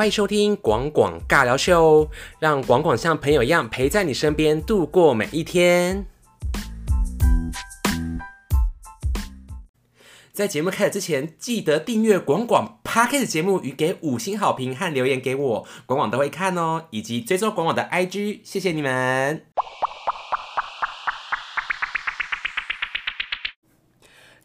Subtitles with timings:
[0.00, 2.08] 欢迎收听广广尬聊秀，
[2.38, 6.06] 让广广像朋友一样陪在你身边度过每一天。
[10.32, 19.44] 在节目开始之前，记得订阅广广 p a r k 的节目与给五星好评和留言给我，广广都会看哦，以及追踪广广的 IG，谢谢你们。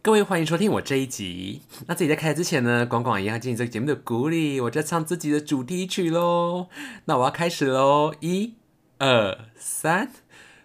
[0.05, 1.63] 各位欢迎收听我这一集。
[1.87, 6.67] 那自己在开始之前呢，广广一样进行这个节目的鼓励，我在唱自己的主题曲喽。
[7.05, 8.53] 那我要开始喽，一、
[8.99, 10.11] 二、三，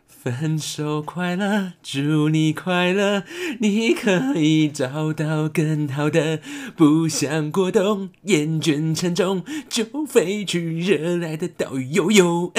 [0.06, 3.24] 分手快乐，祝你快乐，
[3.60, 6.40] 你可以找到更好的，
[6.76, 12.52] 不想过冬，厌倦沉重，就飞去热爱的岛屿游游。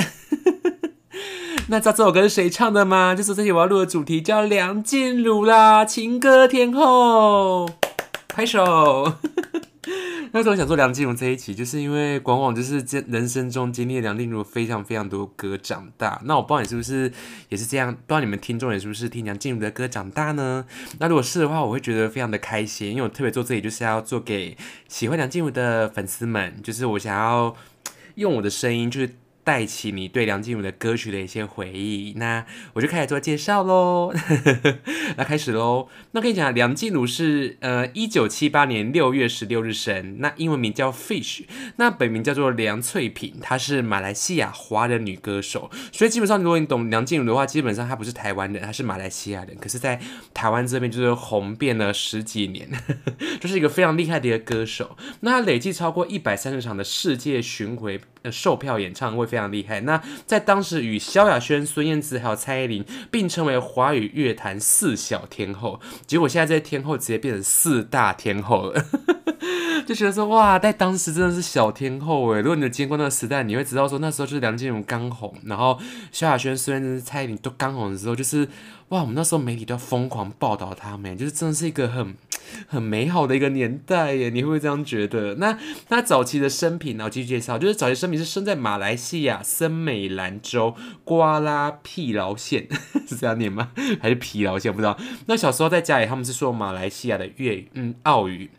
[1.70, 3.16] 那知道这首歌是谁唱的吗？
[3.16, 7.70] 就是这期我要录的主题叫梁静茹啦，情歌天后，
[8.28, 9.14] 拍手。
[10.34, 16.22] 那时候想做梁静茹这一期，就是因为广广就是这人生中经历梁静茹非常非常多歌长大。
[16.26, 17.12] 那我不知道你是不是
[17.50, 20.66] 也是这样，不知道你们听众也是不是听梁静茹的歌长大呢？
[21.00, 27.56] 那如果是的话，我会觉得非常的开心，因为我特别做这里就是要做给喜欢梁静茹的粉丝们，就是我想要
[28.16, 29.16] 用我的声音，就是。
[29.52, 34.14] 带起你对梁静茹的歌曲的一些回忆，那我就开始做介绍喽。
[35.18, 35.90] 那开始喽。
[36.12, 41.44] 那跟你讲，梁静茹是呃一九七八年六月十六日生，那英文名叫 Fish，
[41.76, 45.70] 那本名叫做梁翠萍，她是马来西亚华人女歌手。
[45.92, 49.58] 所以基本上，如果你懂梁静茹的话，基本上她不是台湾人，她是马来西亚人。
[49.58, 50.00] 可是，在
[50.34, 52.70] 台湾这边就是红遍了十几年，
[53.42, 54.96] 就是一个非常厉害的一个歌手。
[55.20, 58.00] 那她累计超过一百三十场的世界巡回。
[58.30, 59.80] 售票演唱会非常厉害。
[59.82, 68.86] 那在当时与萧亚轩、孙燕姿还有蔡依林并称为华语乐坛四小天后，结果现在这些天后直接变成四大天后了，
[69.86, 72.40] 就觉得说哇，在当时真的是小天后哎。
[72.40, 75.80] 如果你有经过那个时代，你会知道说那时候就是梁静茹刚红，然后
[76.12, 78.48] 萧亚轩、孙燕姿、蔡依林都刚红的时候，就是
[78.90, 82.16] 哇，我们那时候媒体都要疯狂报道他们，就是真的是一个很。
[82.68, 85.36] 很美好的一个年代耶，你会不会这样觉得？
[85.36, 85.58] 那
[85.88, 87.10] 那早期的生平呢？
[87.10, 92.68] 继续介绍，就是早期生平是生在马来西亚森美兰州瓜拉疲劳县，
[93.08, 93.72] 是这样念吗？
[94.02, 94.70] 还是疲劳县？
[94.70, 94.98] 不知道。
[95.28, 98.50] 那小时候在家里，他们是说马来西亚的粤语，嗯，澳语。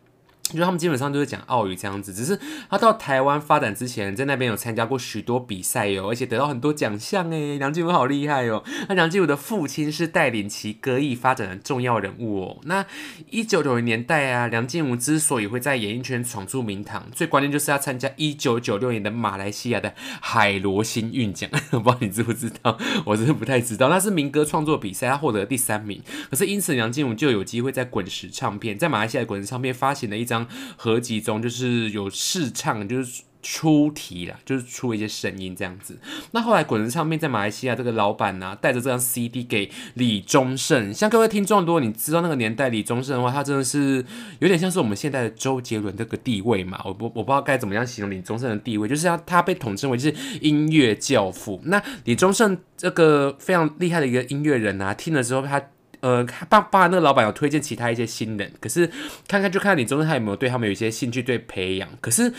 [0.59, 7.53] 就他们基本上都是讲澳语这样子，只是他到台湾发展之前，在那边有参加过许多比赛哟，而且得到很多奖项哎。
[7.59, 8.65] 梁静茹好厉害哦！
[8.89, 12.59] 那梁静茹的父亲是带领其歌艺发展的重要人物哦。
[12.65, 12.85] 那
[13.31, 21.49] 一九九零年代啊，梁静茹之所以会在演艺圈闯出名堂，最关键就是要参加一九九六年的马来西亚的海螺星运奖。
[21.71, 22.79] 我 不知道你知不知道？
[23.05, 23.89] 我真的不太知道。
[23.89, 26.03] 那是民歌创作比赛，他获得第三名。
[26.31, 30.42] 可是因此，梁静茹就有机会在滚石唱片，在马来西亚滚石唱片发行了一张。
[30.77, 35.99] 合集中就是有试唱，就是出题啦，就是出一些声音这样子。
[36.31, 40.95] 那后来滚石唱片在马来西亚这个老板呢，带着这张 CD 给李宗盛。
[40.95, 44.05] 像各位听众，如果你知道那个年代李宗盛的话，他真的是
[44.39, 46.81] 有点像是我们现在的周杰伦这个地位嘛。
[46.85, 51.61] 我不我不知道该怎么样形容李宗盛的地位，就是要他被统称为是音乐教父。
[51.65, 55.61] 那李宗盛这个非常厉害的一个音乐人啊，听了之后他。
[56.03, 58.91] 呃，爸爸那个老板有推荐其他一些新人，可是
[59.27, 61.89] 看看就看李宗盛他有没有对他们有一些兴趣对培养。
[62.01, 62.33] 可是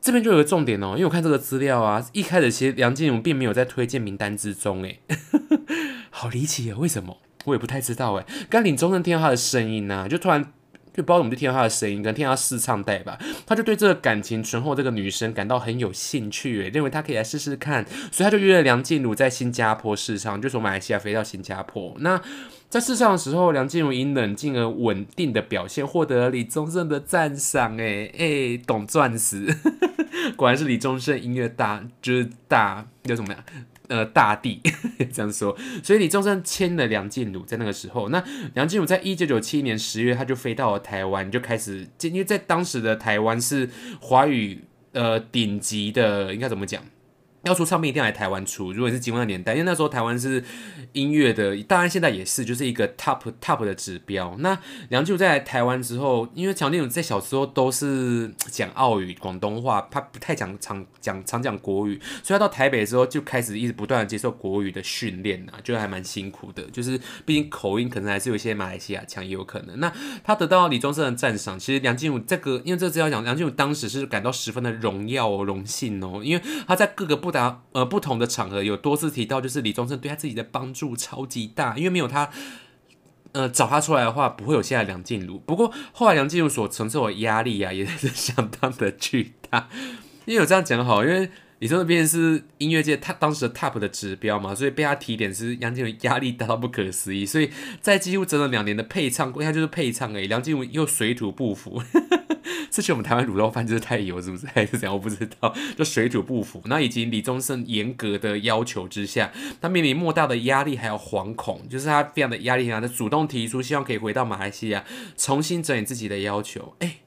[0.00, 5.00] 这边就有个重点哦，因为我看这个资料啊，一开始其实梁静茹并没有在推荐名单之中，诶，
[6.10, 6.76] 好离奇啊！
[6.78, 7.18] 为什么？
[7.46, 8.26] 我也不太知道诶。
[8.50, 10.52] 刚李宗盛听到他的声音呢，就突然。
[10.96, 21.96] 就不知道怎么就听到他的声音，可能听到试唱带吧，他就对这个感情醇厚这个女生感到很有兴趣，认为她可以来试试看，所以他就约了梁静茹在新加坡试唱，就从马来西亚飞到新加坡。
[21.98, 22.22] 那
[22.74, 29.46] 在试唱的时候，梁静茹以冷静而稳定的表现获得了李宗盛的赞赏，哎哎，懂钻石，
[30.34, 33.44] 果然是李宗盛音乐大，就是大叫什么呀？
[33.86, 34.60] 呃，大地
[35.12, 38.20] 这样说，所以李宗盛签了梁静茹，在那个时候，那
[38.54, 43.70] 梁静茹在一九九七年十月，他就飞到了台湾，就开始，因为在当时的台湾是
[44.00, 46.82] 华语呃顶级的，应该怎么讲？
[47.44, 50.42] 要出唱片一定要来台湾出，如果是金光的年代，因为那时候台湾是
[50.92, 54.34] 音乐的，当然现在也是，就是一个 top top 的指标。
[54.38, 54.58] 那
[54.88, 66.62] 梁静茹在台湾之后，因为强定在小时候都是讲澳语、广东话，他不太讲常讲常讲国语，所以他到台北之后就开始一直不断的接受国语的训练啊，就还蛮辛苦的。
[66.70, 69.78] 就是毕竟口音可能还是有一些马来西亚腔，也有可能。
[69.80, 69.92] 那
[70.22, 82.30] 他得到李宗盛的赞赏，其实梁静茹这个，因为这个资料讲，梁静茹当时是感到十分的荣耀哦、荣幸哦，因为他在各个不达呃，不同的场合有多次提到，就是李宗盛对他自己的帮助超级大，因为没有他，
[83.32, 85.38] 呃，找他出来的话，不会有现在梁静茹。
[85.38, 89.68] 不过后来梁静茹所承受的压力呀，也是相当的巨大。
[90.24, 91.28] 因为有这样讲好，因为
[91.58, 101.82] 李宗盛毕竟是音乐界他当时的 top 的指标嘛，所以被他提点是梁静茹压力大到不可思议，所以在几乎整整两年的配唱，他就是配唱而已，梁静茹又水土不服。
[102.70, 104.92] 之前我们台湾卤肉饭就是太油，是不是 还是怎样？
[104.92, 106.62] 我不知道，就水土不服。
[106.66, 114.84] 那以及李宗盛严格的要求之下，他面临莫大的压力还有惶恐，就是他非常的压力啊，他主动提出希望可以回到马来西亚，
[115.16, 116.74] 重新整理自己的要求。
[116.80, 117.03] 哎。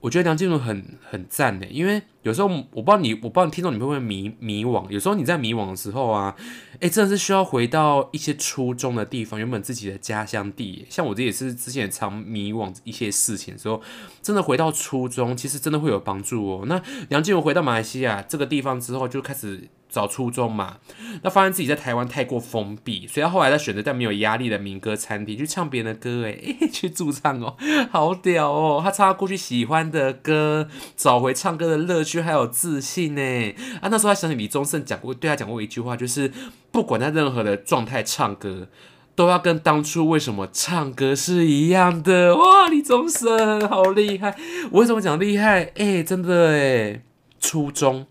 [0.00, 4.88] 我觉得梁静茹很很赞呢，因为有时候我不知道你，我不知道听众你会不会迷迷惘。
[4.88, 6.34] 有时候你在迷惘的时候啊，
[6.80, 10.86] 哎，真的是需要回到一些初中的地方，原本自己的家乡地。
[10.88, 13.82] 像我这也是之前常迷惘一些事情的时候，
[14.22, 16.64] 真的回到初中，其实真的会有帮助哦。
[16.66, 16.80] 那
[17.10, 19.68] 梁静茹回到马来西亚这个地方之后，就开始。
[19.90, 20.76] 找初中嘛，
[21.22, 27.56] 那发现自己在台湾太过封闭，所以他后来在选择在没有压力的民歌餐厅去唱别人的歌，哎， 去驻唱哦，
[27.90, 28.80] 好屌哦！
[28.82, 33.54] 他唱他过去喜欢的歌，找回唱歌的乐趣还有自信呢。
[33.80, 36.30] 啊，那时候他想起李宗盛讲过，对他讲过一句话，就是
[36.70, 38.68] 不管在任何的状态唱歌，
[39.16, 42.36] 都要跟当初为什么唱歌是一样的。
[42.36, 44.36] 哇，李宗盛好厉害！
[44.70, 45.72] 我为什么讲厉害？
[45.76, 47.02] 哎，真的哎，
[47.40, 48.06] 初中。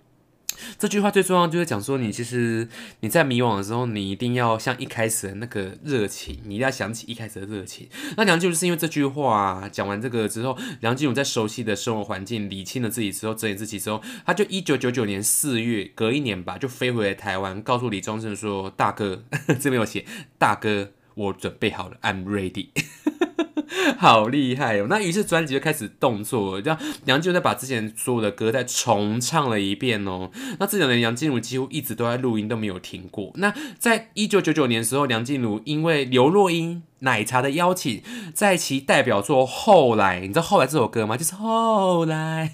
[0.77, 2.67] 这句话最重要就是讲说，你其实
[3.01, 7.87] 你在迷惘的时候，你一定要像一开始的那个热情，你一定要想起一开始的热情。
[8.17, 19.23] 那梁静茹是因为这句话讲完这个之后，梁静茹在熟悉的生活环境理清了自己之后，整理自己之后，他就一九九九年四月，隔一年吧，就飞回台湾，告诉李宗盛说：“大哥，
[19.59, 20.05] 这边有写，
[20.37, 22.69] 大哥，我准备好了，I'm ready。”
[23.97, 24.87] 好厉害哦！
[24.89, 30.31] 那于是专辑就开始动作，这样梁静茹再把之前所有的歌再重唱了一遍哦。
[30.59, 33.31] 那这两年梁静茹几乎一直都在录音，都没有停过。
[33.35, 38.01] 那在一九九九年时候，梁静茹因为刘若英奶茶的邀请，
[38.33, 41.15] 在其代表作《后来》，你知道《后来》这首歌吗？
[41.17, 42.51] 就是后来，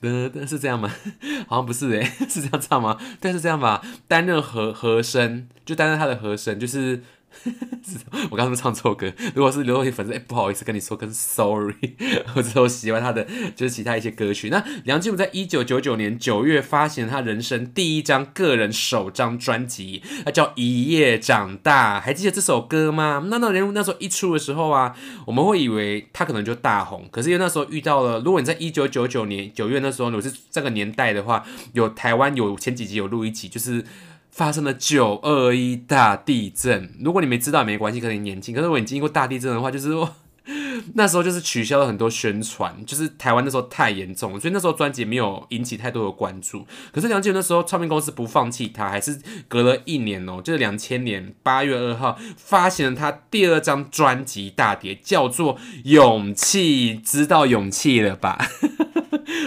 [0.00, 0.90] 的 是这样吗？
[1.46, 2.98] 好像不是诶，是这样唱吗？
[3.20, 3.82] 但，是这样吧。
[4.08, 7.02] 担任和和声，就担任他的和声，就是。
[8.30, 11.96] 我刚刚唱错歌，如果是刘若英粉丝，哎，不好意思跟你说，跟 sorry，
[12.36, 13.26] 我只有喜欢他的
[13.56, 14.48] 就是其他一些歌曲。
[14.50, 23.24] 那梁静茹在一九九九年九月发行他人生第一张个人首张专辑，那叫《一夜长大》，还记得这首歌吗？
[23.28, 24.94] 那那人物那时候一出的时候啊，
[25.26, 33.84] 我们会以为他可能就大红，可是因为那时候遇到了，如果你在一九九九年九月那时候，我是这个年代的话，有台湾有前几集有录一集，就是。
[34.32, 36.96] 发生了九二一大地震。
[36.98, 38.52] 如果你没知道也没关系，可能你年轻。
[38.54, 40.16] 可是如果你经历过大地震的话，就是说
[40.94, 46.66] 那时候就是取消了很多宣传，就是台湾那时候太严重了，所以那时候专辑没有引起太多的关注。
[46.90, 58.44] 可是梁静茹那时候唱片公司不放弃他，还是隔了一年哦，就是两千年八月二号发行了他第二张专辑大碟，叫做《勇气》，知道勇气了吧？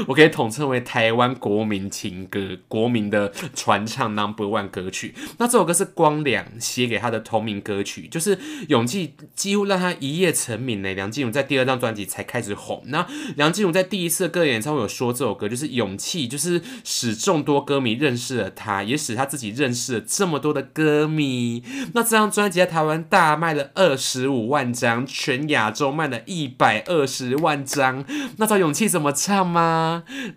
[0.08, 5.14] 我可以统称为台湾国民情歌，国民的传唱 Number One 歌曲。
[5.38, 8.38] 那这首歌是光良写给他的同名歌曲，就是
[8.68, 10.94] 勇气，几乎让他一夜成名呢。
[10.94, 12.84] 梁静茹在第二张专辑才开始红。
[12.88, 13.06] 那
[13.36, 21.64] 梁静茹在第一次个人演唱会有说这首歌就是勇气，就是使众多歌迷认识了他，也使他自己认识了这么多的歌迷。
[21.94, 28.06] 那这张专辑在台湾大卖了二十五万张，全亚洲卖了一百二十万张。
[28.38, 29.75] 那知道勇气怎么唱吗？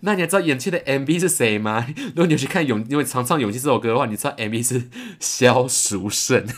[0.01, 1.87] 那你还知道勇气的 MV 是谁吗？
[2.09, 4.85] 如果你去看勇，因为常唱勇气这首歌的话，你知道 MV 是
[5.21, 6.47] 萧淑慎。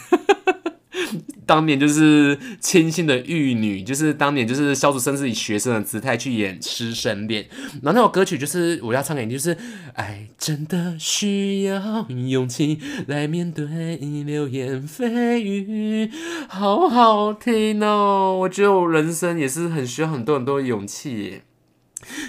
[1.46, 7.44] 当年就是清新的玉女，就是当年就是萧淑慎是以学生的姿态去演师生恋。
[7.82, 9.56] 然后那首歌曲就是我要唱给你，就是
[9.94, 16.08] 爱真的需要勇气来面对流言蜚语，
[16.48, 18.38] 好好听哦！
[18.42, 21.42] 我觉得我人生也是很需要很多很多勇气。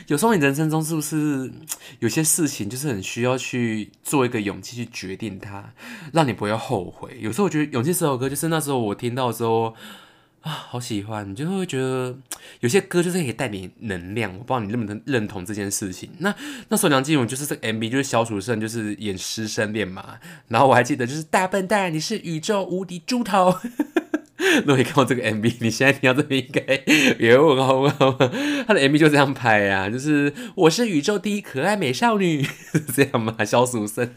[0.08, 1.52] 有时候你人生中是不是
[2.00, 5.74] 有些事情就是很需要去做一个勇气去决定它，
[6.14, 7.18] 让你不要后悔？
[7.22, 9.74] 有时候我觉得《勇气》这首歌就是那时候我听到的时候
[10.42, 12.18] 啊，好喜欢，你就会觉得
[12.62, 14.32] 有些歌就是可以带点能量。
[14.34, 16.10] 我不知道你认不认认同这件事情。
[16.18, 16.36] 那
[16.70, 23.56] 那时候梁静茹就是这个 MV 就是小楚生就是演师生恋嘛，然后我还记得就是大笨蛋，你是宇宙无敌猪头。
[24.66, 26.62] 如果你看过这个 MV，你现在听到这边应该
[27.20, 28.12] 也会问号问号。
[28.68, 32.44] 他的 MV 就这样拍啊，就是我是宇宙第一可爱美少女，
[32.74, 33.36] 是这样吗？
[33.46, 34.14] 萧淑慎，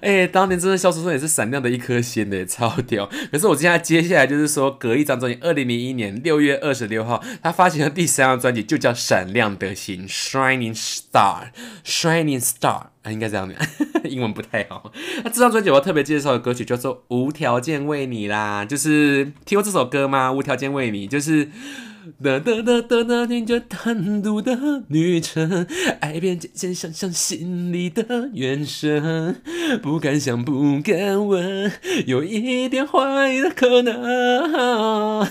[0.00, 3.08] 哎，当年真的萧淑慎也是闪亮的一颗星的，超屌。
[3.30, 12.86] 可是我现在接下来就是说，隔一张专辑，二零零一年六月二十六号，他发行的第三张专辑就叫《闪亮的星》（Shining Star），Shining Star。
[13.06, 13.56] 啊，应该这样讲，
[14.10, 14.92] 英文不太好。
[15.22, 20.30] 那这张专辑我要特别介绍的歌曲叫做《无条件为你》啦，就是听过这首歌吗？
[20.34, 21.44] 《无条件为你》就是
[22.20, 25.64] 哒哒哒哒哒，听着单独的旅程，
[26.00, 29.36] 爱变渐渐想象心里的原声，
[29.80, 31.70] 不敢想，不敢问，
[32.06, 35.28] 有一点怀疑的可能。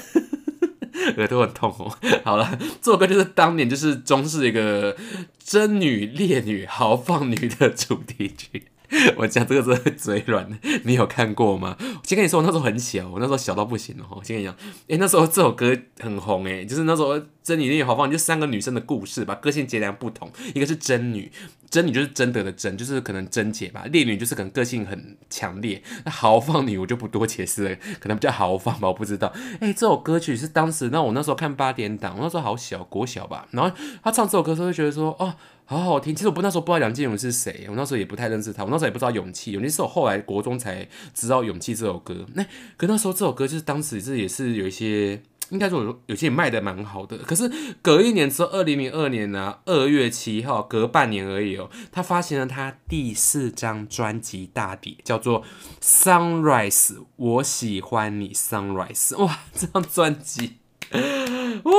[1.17, 1.93] 耳朵很痛哦。
[2.23, 4.95] 好了，这首歌就是当年就是中式一个
[5.37, 8.63] 真女烈女豪放女的主题曲。
[9.17, 10.47] 我讲这个真的嘴软，
[10.83, 11.75] 你有看过吗？
[12.03, 14.05] 先跟你说，我那时候很小，我那时候小到不行哦。
[14.11, 14.55] 我先跟你讲，
[14.87, 20.31] 哎，那时候这首歌很红哎，就是那时候真女烈女豪放，就三个女生的故事吧，个性截然不同。
[20.55, 21.31] 一个是真女，
[21.69, 25.79] 真女就是真的的真，就是可能贞洁吧；烈女就是可能个性很强烈。
[26.03, 29.31] 那豪放女我就不多解释了，可能比较豪放吧，我不知道。
[29.59, 33.47] 哎，这首歌曲是当时那我那时候看八点档，我那时候好小，国小吧。
[33.51, 35.35] 然后他唱这首歌的时候，就觉得说，哦。
[35.67, 42.23] 好好听，其实我不那时候不知道梁静茹是谁，我那时候也不太认识她，我那时候也不知道勇气，勇气是我后来国中才知道勇气这首歌。
[42.35, 42.45] 那
[42.77, 47.17] 可那时候这首歌就是当时是也是有一些，应该说有有些也卖的蛮好的。
[47.19, 47.49] 可是
[47.81, 55.43] 隔一年之后，二零零二年呢二月七号，隔半年而已哦，他发行了他第四张专辑大碟，叫做
[55.81, 60.57] 《Sunrise》，我喜欢你，Sunrise，哇，这张专辑。
[60.91, 61.71] 哦，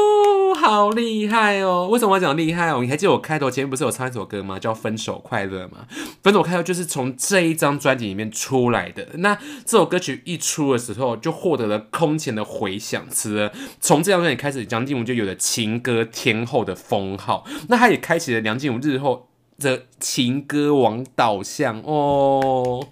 [0.66, 1.86] 好厉害哦！
[1.88, 2.82] 为什么我讲厉害哦？
[2.82, 4.58] 你还记得我开头前面不是有唱一首歌吗？
[4.58, 5.86] 叫《分手快乐》吗？
[6.24, 9.06] 《分手快乐》就是从这一张专辑里面出来的。
[9.18, 13.04] 那这首歌曲一出的时候，就获得了空前的回响。
[13.08, 17.46] 此了从这张专辑开始，梁静茹就有了情歌天后的封号。
[17.68, 19.28] 那他也开启了梁静茹日后
[19.60, 22.84] 的情歌王导向哦。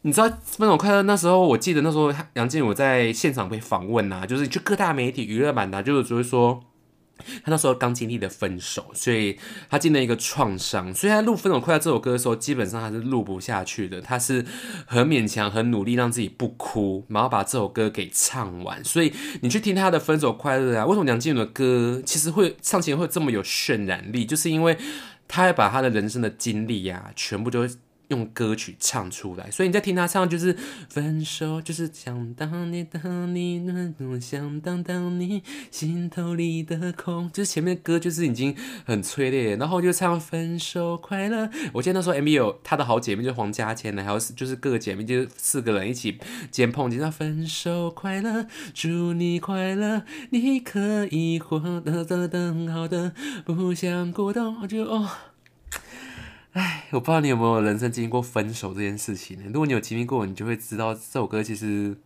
[0.00, 6.62] 你知道《分手快乐》那时候，我记得那时候杨静茹在现场被访问呐，就是去各大媒体娱乐版的，就是就是说
[7.44, 14.44] 他那时候刚经历的分手，所以他经历一个创伤，所以他录《分手快乐》这首歌的时候，基本上他是录不下去的，他是
[14.86, 18.84] 很勉强、很努力让自己不哭，然后把这首歌给唱完。
[18.84, 19.12] 所以
[19.42, 24.24] 你去听他的《分手快乐》啊，为什么梁静茹的歌其实会唱起来会这么有渲染力？
[24.24, 24.76] 就是因为
[25.28, 27.68] 他要把他的人生的经历呀，全部都。
[28.10, 30.56] 用歌曲唱出来，所以你在听他唱，就是
[30.88, 33.64] 分手，就是想当年当你，
[34.20, 41.48] 想当当你心头里的空，就是前面的歌就是已经很催泪，然后就唱分手快乐。
[41.72, 46.18] 我记得那时候 MV 有他的好姐妹，就是黄家千的，还有就是各个姐妹，就是四个人一起
[46.50, 53.12] 肩碰肩唱分手快乐，祝你快乐，你可以活得更好的，
[53.44, 55.08] 不想过冬就哦。
[56.52, 59.44] 唉，我不知道你有没有人生经历过分手这件事情呢？
[59.46, 61.96] 如果你有经历过，你就会知道这首歌其实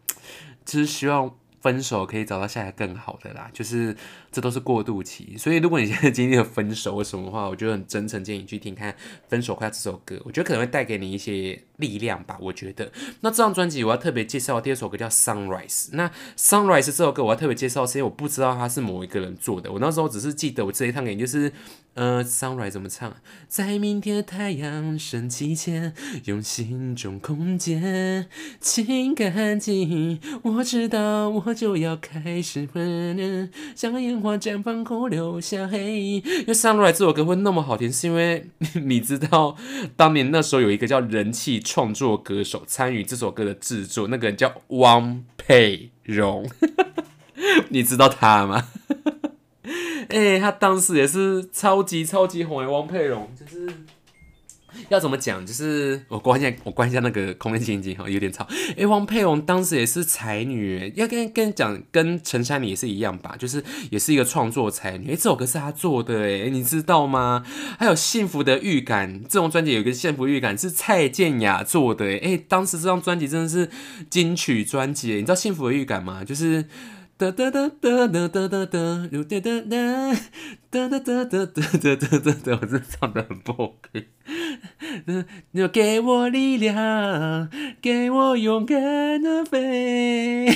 [0.64, 3.96] 就是希望分手可以找到下一个更好的啦，就是
[4.30, 5.34] 这都是过渡期。
[5.38, 8.92] 所以如果你现在经历了分手或什么的话，我就很真诚建议你去听看
[9.28, 11.64] 《分手快》这首歌，我觉得可能会带给你一些。
[11.78, 12.92] 力量吧，我觉得。
[13.22, 15.86] 那这张专辑我要特别介绍第二首歌叫《Sunrise》。
[15.94, 16.08] 那
[16.38, 19.72] 《Sunrise》这首歌我要特别介绍，是因为我不知道它是某一个人做的。
[19.72, 21.52] 我那时候只是记得我这一趟给你就是，
[21.94, 23.14] 呃，《Sunrise》怎么唱？
[23.48, 25.94] 在明天太阳升起前，
[26.26, 28.26] 用心中空间
[28.60, 30.20] 清干净。
[30.42, 36.00] 我知道我就要开始温暖，像烟花绽放后留下黑。
[36.02, 38.50] 因为《Sunrise》这首歌会那么好听，是因为
[38.84, 39.56] 你知道，
[39.96, 41.54] 当年那时候有一个叫人气。
[41.64, 46.48] 创作歌手参与这首歌的制作，那个人叫汪佩蓉，
[47.70, 48.68] 你知道他吗？
[50.08, 53.72] 哎，他当时也是超级超级红的汪佩蓉，就是。
[54.88, 55.46] 要怎么讲？
[55.46, 58.44] 就是我关一下，我关一下那个空间清净哈，有点吵。
[58.76, 65.12] 哎，王佩蓉当时也是才女，要跟跟讲，跟陈珊妮也是一样吧，就是也是一个创作才女。
[65.12, 67.44] 哎，这首歌是她做的，哎，你知道吗？
[67.78, 73.70] 还有《幸福的预感》这种专辑有一个《幸福预感》是蔡健雅做的，哎，当时这张专辑真的是
[74.10, 75.14] 金曲专辑。
[75.14, 76.24] 你知道《幸福的预感》吗？
[76.24, 76.64] 就是。
[77.16, 80.16] 哒哒哒哒哒哒哒哒，有哒哒哒
[80.68, 84.08] 哒哒哒哒哒哒哒哒，我真唱的很不 OK。
[85.52, 87.48] 你给我力量，
[87.80, 90.48] 给我勇敢的飞。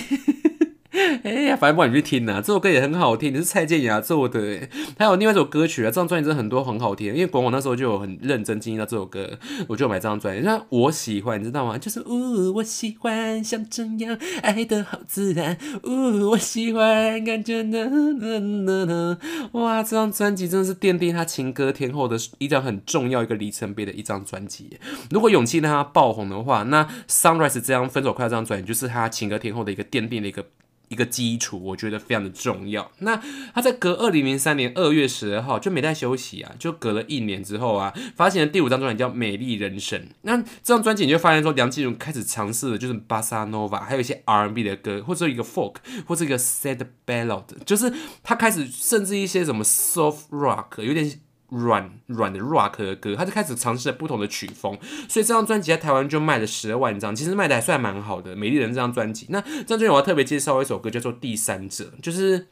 [1.29, 4.67] 哎呀，反正不管你去听呐，这首歌也很好听，你是蔡健雅做的。
[4.99, 7.09] 还有另外一首歌曲啊，这张专辑真的很多很好听。
[7.09, 10.43] 因为广广那时候就有很认真经营到这首歌，我就买这张专辑。
[10.43, 11.77] 那我喜欢，你知道吗？
[11.77, 15.59] 就是呜，我喜欢像这样爱的好自然。
[15.83, 19.19] 呜，我喜欢感觉呢呢呢呢。
[19.53, 24.79] 哇，这张专辑真的是奠定他情歌天后的一张很重要一个里程碑的一张专辑。
[25.11, 30.47] 如果勇气让他爆红的话，那 Sunrise 这张分手快乐这张专辑就是他情歌天后的一个奠定的一个。
[30.89, 32.91] 一个基础，我觉得非常的重要。
[32.99, 33.21] 那
[33.55, 40.01] 他在隔二零零三年二月十二号就没再休息啊，就隔了一年之后啊，发行了第五张专辑叫《美丽人生》。
[40.23, 45.77] 那这张专辑你就发现说，梁静茹开始尝试的就是巴萨诺瓦，还有一些 R&B 的歌，或者一个 folk，
[46.07, 47.93] 或者一个 sad ballad，就是
[48.23, 51.21] 他开始甚至一些什么 soft rock，有点。
[51.51, 54.79] 软软的 rock 的歌，他就开始尝试了不同的曲风，
[55.09, 58.37] 所以这张专辑在台湾就卖了十二万张，其实卖的还算蛮好的。
[58.37, 62.49] 美丽人这张专辑，那这张专辑我要特别介绍一首歌，叫做《第三者》，就是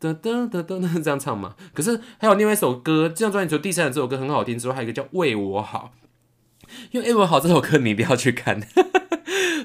[0.00, 1.54] 噔噔噔噔噔这样唱嘛。
[1.74, 5.92] 可是还有另外一首歌，这张专辑除了《第三者》这首歌很好听之外，还有一个叫《为我好》，
[6.92, 8.60] 因为《为我好》这首歌你一定要去看。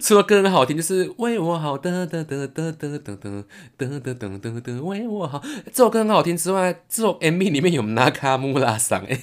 [0.04, 3.34] 除了歌很好听，就是为我好，的的的的的的的
[3.78, 5.42] 的的的的为我好。
[5.72, 9.22] 这首歌很好听之外，这首 MV 里面有纳卡穆拉桑哎，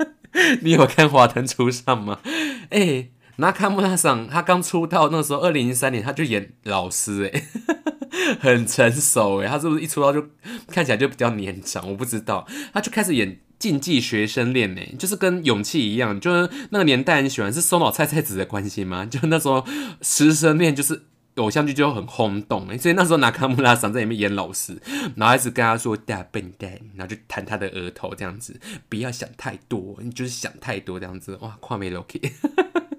[0.64, 2.20] 你有看《华灯初上》吗？
[2.70, 7.42] 哎，纳卡穆拉桑他刚出道那时候，二零零三年他就演老师哎，
[8.40, 10.26] 很成熟哎，他是不是一出道就
[10.68, 11.88] 看起来就比较年长？
[11.90, 13.38] 我不知道，他就开始演。
[13.56, 19.06] 竞技学生恋呢，就是跟勇气一样，就是那个年代很喜欢是松岛菜菜子的关系吗？
[19.06, 19.64] 就那时候
[20.02, 21.04] 师生恋就是
[21.36, 24.82] 偶像剧就很轰动哎，所以那时候拿卡姆拉桑在里面演老师，
[25.16, 32.20] 然后一直跟他说大笨蛋，然后就弹他的额头这样子，不要想太多，你就是想太多这样子，哇，跨美 l o k。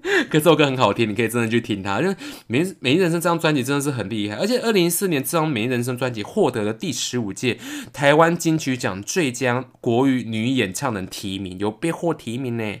[0.30, 2.00] 可这首歌很好听，你可以真的去听它。
[2.00, 2.14] 因为
[2.46, 7.58] 《美美丽人生》这张专辑真的是很厉害，而且二零一四年这张《美丽人生》专辑获得了第十五届
[7.92, 12.74] 台湾金曲奖最佳国语女演唱人提名，有被获提名呢。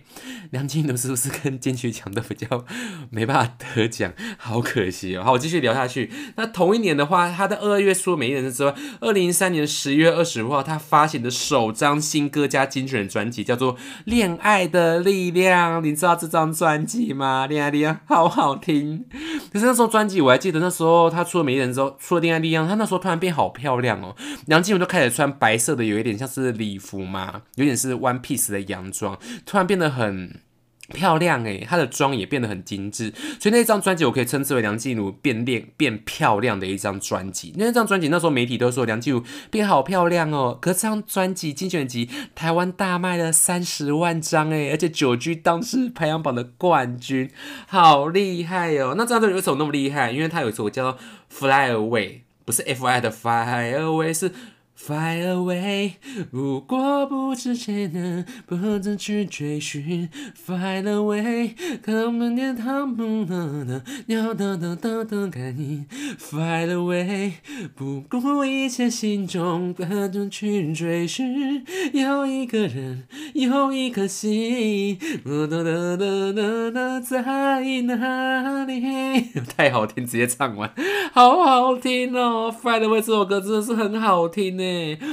[0.50, 2.64] 梁静茹是不是跟金曲奖都比较
[3.10, 4.12] 没办法得奖？
[4.38, 5.24] 好可惜哦。
[5.24, 6.10] 好，我继续聊下去。
[6.36, 15.82] 那同一年的话，她在二月出《美丽人生》之外，二零一三年十月二十五号，她发行的首张新歌加精选专辑叫做《恋爱的力量》。
[15.84, 17.15] 你知道这张专辑？
[17.16, 17.46] 吗？
[17.46, 19.04] 恋爱力量好好听，
[19.52, 24.14] 可是那时候专辑我还记得，那时候他出了《美人》之后，出了《恋爱力量》，他那时候突然变好漂亮哦。
[24.46, 30.45] 梁静茹就开始穿白色的，有一点像是礼服嘛，有点是 one piece 的洋装，突然变得很。
[30.88, 37.52] 漂亮诶，她的妆也变得很精致，所以那张专辑我可以称之为梁静茹变靓变漂亮的一张专辑。
[37.56, 47.30] 那张专辑那时候媒体都说梁静茹变好漂亮哦，可是这张专辑精选集台湾大卖了三十万张诶，而且久居当时排行榜的冠军，
[47.66, 48.94] 好厉害哦！
[48.96, 50.12] 那这张专辑为什么那么厉害？
[50.12, 50.92] 因为它有一首叫
[51.28, 52.08] 《Fly Away》，
[52.44, 54.32] 不是 F I 的 Fly Away，是。
[54.76, 55.92] Fly away，
[56.30, 60.08] 如果不知谁能不能去追寻。
[60.34, 65.86] Fly away，看满天堂梦的的鸟的的的的感应。
[66.18, 67.32] Fly away，
[67.74, 71.64] 不顾一切心中不能去追寻。
[71.92, 78.80] 有一个人，有一颗心，哒哒哒哒哒哒在哪里？
[79.56, 80.70] 太好听，直接唱完，
[81.12, 82.52] 好好听哦。
[82.52, 84.65] Fly away 这首歌真的是很好听呢。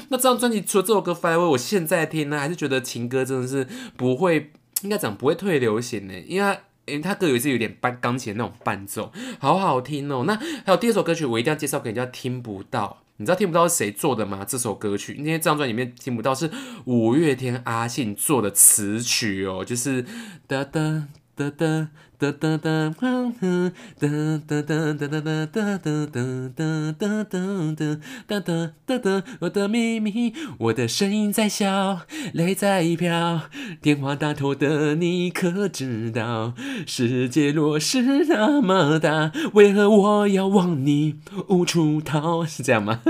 [0.09, 10.23] 那这张专辑除了这首歌《Fly Away》，我现在听呢，还是觉得情歌真的是不会，应该讲不会退流行呢，因为因为他歌有一次有点伴钢琴那种伴奏，好好听哦。
[10.27, 14.43] 那还有第二首歌曲，我一定要介绍给人家听不到，你知道听不到是谁做的吗？
[14.45, 16.51] 这首歌曲，因为这张专辑里面听不到是
[16.85, 20.05] 五月天阿信做的词曲哦，就是
[20.47, 21.89] 哒哒哒哒。
[22.23, 24.07] 哒哒哒，哼哼，哒
[24.47, 31.99] 哒哒哒哒哒哒哒哒哒哒哒哒哒哒哒，我的秘密，我的声音在笑，
[32.33, 33.41] 泪在飘，
[33.81, 36.53] 电话打头的你可知道？
[36.87, 41.15] 世界若是那么大，为何我要往你
[41.49, 42.45] 无处逃？
[42.45, 43.01] 是这样吗？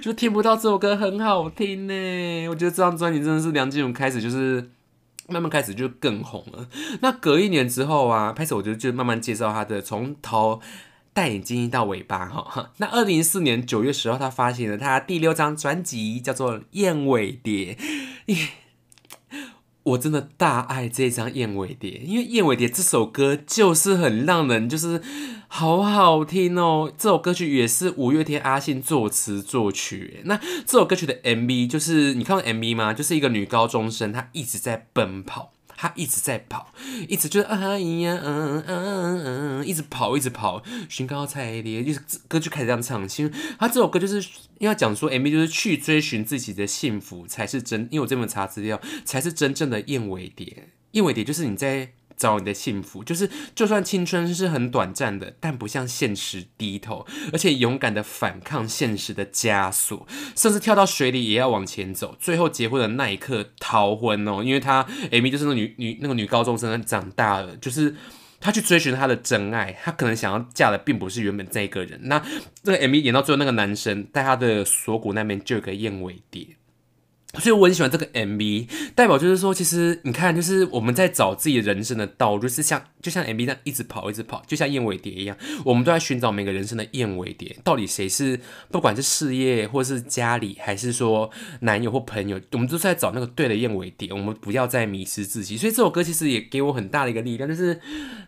[0.00, 2.48] 就听不到这首歌很好听呢。
[2.48, 4.70] 我觉得这张专辑真的是梁静茹开始就是。
[5.28, 6.68] 慢慢开始就更红了。
[7.00, 10.60] 那隔一年之后啊，开始我就就慢慢介绍他的从头
[11.12, 12.70] 戴眼镜到尾巴哈。
[12.78, 17.76] 那二零一四年九月十号，他发行了他第六张专辑，叫做《燕尾蝶》。
[19.86, 25.00] 我真的大爱这张《燕尾蝶》，因为《燕尾蝶》这首歌就是很让人就是
[25.46, 26.92] 好好听哦。
[26.98, 30.22] 这首歌曲也是五月天阿信作词作曲。
[30.24, 32.92] 那这首歌曲的 MV 就是你看过 MV 吗？
[32.92, 35.52] 就是一个女高中生，她一直在奔跑。
[35.76, 36.72] 他一直在跑，
[37.08, 43.06] 一直就是啊呀，嗯嗯嗯，一直跑，一直跑，兴高采烈，就是歌就开始这样唱。
[43.06, 44.26] 其实他这首歌就是
[44.58, 50.68] 要讲说，MV 就是去追寻自己的幸福才是真，因为我这么查资料，才是真正的燕尾蝶。
[50.92, 51.92] 燕尾蝶就是你在。
[52.16, 62.16] 找你的幸福，就是就算青春是很短暂的，但不向现实低头，而且勇敢的反抗现实的枷锁，甚至跳到水里也要往前走。
[62.18, 67.94] 最后结婚的那一刻逃婚哦，因为他 Amy 就是那女女那个女高中生长大了，就是。
[68.38, 71.98] 她去追寻她的真爱，她可能想要嫁的并不是原本这个人。
[72.04, 72.22] 那
[72.62, 76.46] 这个 MV 演到最后，那个男生在他的锁骨那边就有个燕尾蝶。
[77.34, 95.58] 所以我很喜欢这个 MV，代表就是说，其实你看，就是我们在找自己人生的道路，就是像就像 MV 那样一直跑，一直跑，就像燕尾蝶一样，我们都在寻找每个人生的燕尾蝶，到底谁是不管是事业或是家里，还是说男友或朋友，我们都在找那个对的燕尾蝶，我们不要再迷失自己。
[95.58, 97.78] 所以这首歌其实也给我很大的一个力量，就是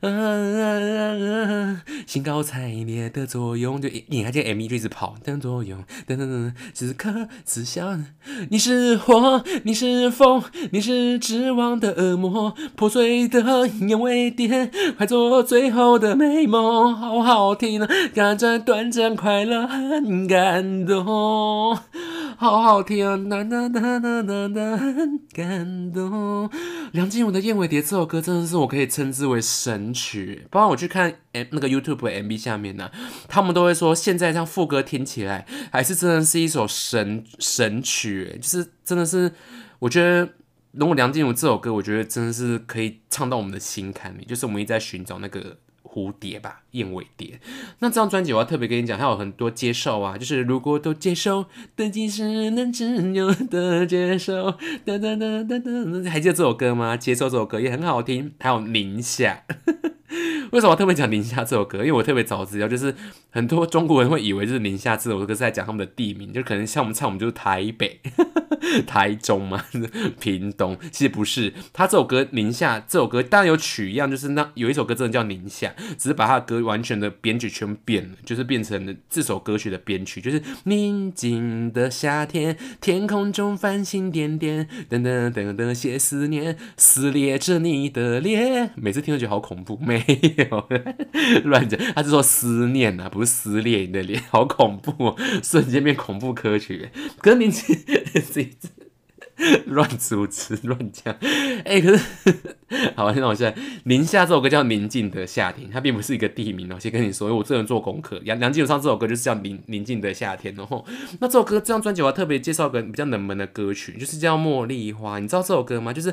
[0.01, 8.05] 嗯，兴高采烈的作用，就你看这 MV 就一直跑的作用，噔噔噔，此刻此想
[8.51, 8.98] 你是。
[8.99, 16.95] 火，你是风，你是指望的恶魔，破碎的燕尾蝶，快做最后的美梦。
[16.95, 21.79] 好好听啊，感觉短暂快乐，很感动。
[22.41, 26.49] 好好听啊，哒哒哒哒哒哒，很感动。
[26.93, 30.47] 梁静茹的《燕尾蝶》这首歌真的是我可以称之为神曲。
[30.49, 32.93] 包括我去看那个 YouTube MV 下面呢，
[33.27, 38.69] 他们都会说，现在像副歌听起来，还是真的是一首神神曲，就是。
[38.85, 39.33] 真的是，
[39.81, 40.29] 我觉得
[40.71, 44.25] 如果梁静茹这首歌，我觉得真的是可以唱到我们的心坎里。
[44.25, 45.59] 就是我们一直在寻找那个
[45.99, 47.41] 蝴蝶吧，燕尾蝶。
[47.81, 54.53] 那这张专辑我要特别跟你讲，还有很多接受啊，就是如果都接受，等即是能自由的接受。
[54.85, 56.97] 哒哒哒哒哒，还记得这首歌吗？
[56.97, 58.33] 接受这首歌也很好听。
[58.39, 59.45] 还有宁夏。
[60.53, 61.79] 为什么特别讲宁夏这首歌？
[61.79, 62.95] 因为我特别早知道，就是
[63.31, 68.01] 很多中国人会以为就是宁夏这首歌是在讲他们的地名，就可能像我们唱，我们就是台北、
[68.87, 69.65] 台中嘛，
[70.19, 70.77] 屏东。
[70.91, 75.69] 其实不是，他这首歌《宁夏》这首歌当然有曲一样，就是那有一首歌真的叫《宁夏》，
[75.99, 88.71] 只是把他的歌完全的编曲全变了，就是变成了这首歌曲的编曲，就是宁静的夏天，天空中繁星点点，等等等等写思念，撕裂着你的脸。
[88.77, 90.69] 每次听都觉得好恐怖，没有。
[91.45, 96.89] 乱讲，他是说思念啊，不是撕裂你的脸，好恐怖，哦 瞬间变恐怖歌曲。
[97.19, 97.53] 可是你
[99.67, 101.15] 乱主持乱讲，
[101.65, 102.05] 哎，可是
[102.97, 106.77] 好，那我现在宁夏这首歌叫《宁静的夏天》，它并不是一个地名哦。
[106.81, 110.85] 先跟你说，因为我这人做功课，梁梁静茹唱这首歌就是叫《宁宁静的夏天》哦。
[111.21, 115.93] 那这首歌这张专辑我要特别介绍个比较冷门的歌曲，就是叫《茉莉花》，你知道这首歌吗？
[115.93, 116.13] 就是。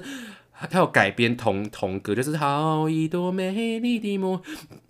[0.70, 4.42] 他有改编同同歌，就是好一朵美丽的梦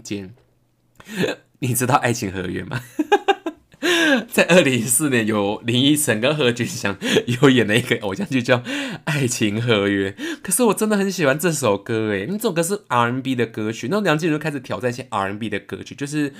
[0.00, 0.34] 间》，
[1.58, 2.80] 你知道《爱情合约》吗？
[4.28, 8.58] 在二零一四年，有林依晨跟何俊祥有演的一个偶像剧叫
[9.04, 10.10] 《爱情合约》。
[10.42, 13.88] 可是我真的很喜欢这首歌，诶，这首歌是 R&B 的歌曲。
[13.90, 16.32] 那梁静茹开始挑战一些 R&B 的歌曲，就是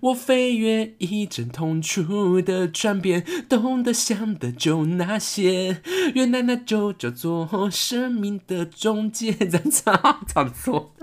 [0.00, 5.82] 我飞越一阵痛楚的转变，懂得想的就那些，
[6.14, 9.32] 原来那就叫做生命的终结。
[9.70, 10.94] 唱唱错。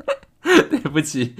[0.69, 1.33] 对不起，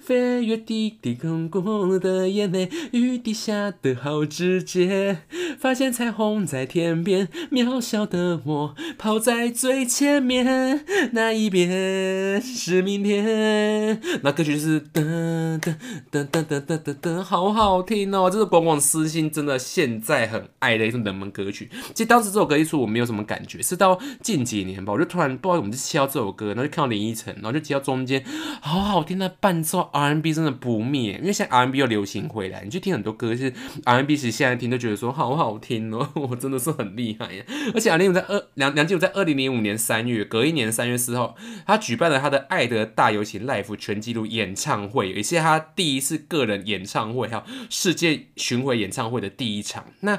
[0.00, 5.18] 飞越滴滴空空的眼泪，雨滴下的好直接，
[5.58, 14.00] 发现彩虹在天边，渺小的我跑在最前面，那一边是明天。
[14.22, 15.76] 那歌曲是噔噔
[16.10, 18.28] 噔噔噔噔噔噔，好好听哦！
[18.28, 21.70] 这是广广私信真的现在很爱的一首冷门歌曲。
[21.94, 27.67] 其实当时这首歌一出，我没有什么感觉，是到近几年吧，我就突然不知道我们就切到这首歌，然后就看到林依晨，然后就。
[27.74, 28.24] 到中间，
[28.60, 31.18] 好好听的伴奏，R&B 真的不灭。
[31.20, 33.52] 因为现在 R&B 又流行回来，你去听很多歌是
[33.84, 37.44] R&B，其实现在听都觉得说好好听哦， 我真的是很厉害呀。
[37.74, 49.84] 而且梁静茹在二梁梁静茹在二零零五年三月，隔一年三月四号，她举办了她的《爱的大游行》Live 全纪录演唱会，也是她第一次个人演唱会，还有世界巡回演唱会的第一场。
[50.00, 50.18] 那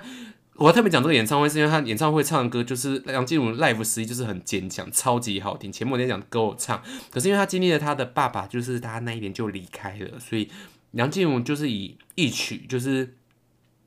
[0.60, 5.72] 我特别讲这个演唱会，是因为他演唱会唱的歌就是梁静茹 live 实际就是很坚强，超级好听。
[5.72, 10.50] 前面我在讲歌我唱，可是因为他经历了他的爸爸，就是他那一年就离开了，所以
[10.92, 13.16] 梁静茹就是以一曲就是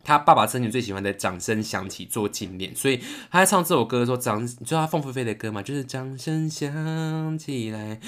[0.03, 2.99] 他爸爸曾经最喜欢的《掌声响起》做纪念，所以
[3.31, 8.01] 他在唱这首歌的时候，掌你知道他凤飞飞的歌嘛，就是掌声响起来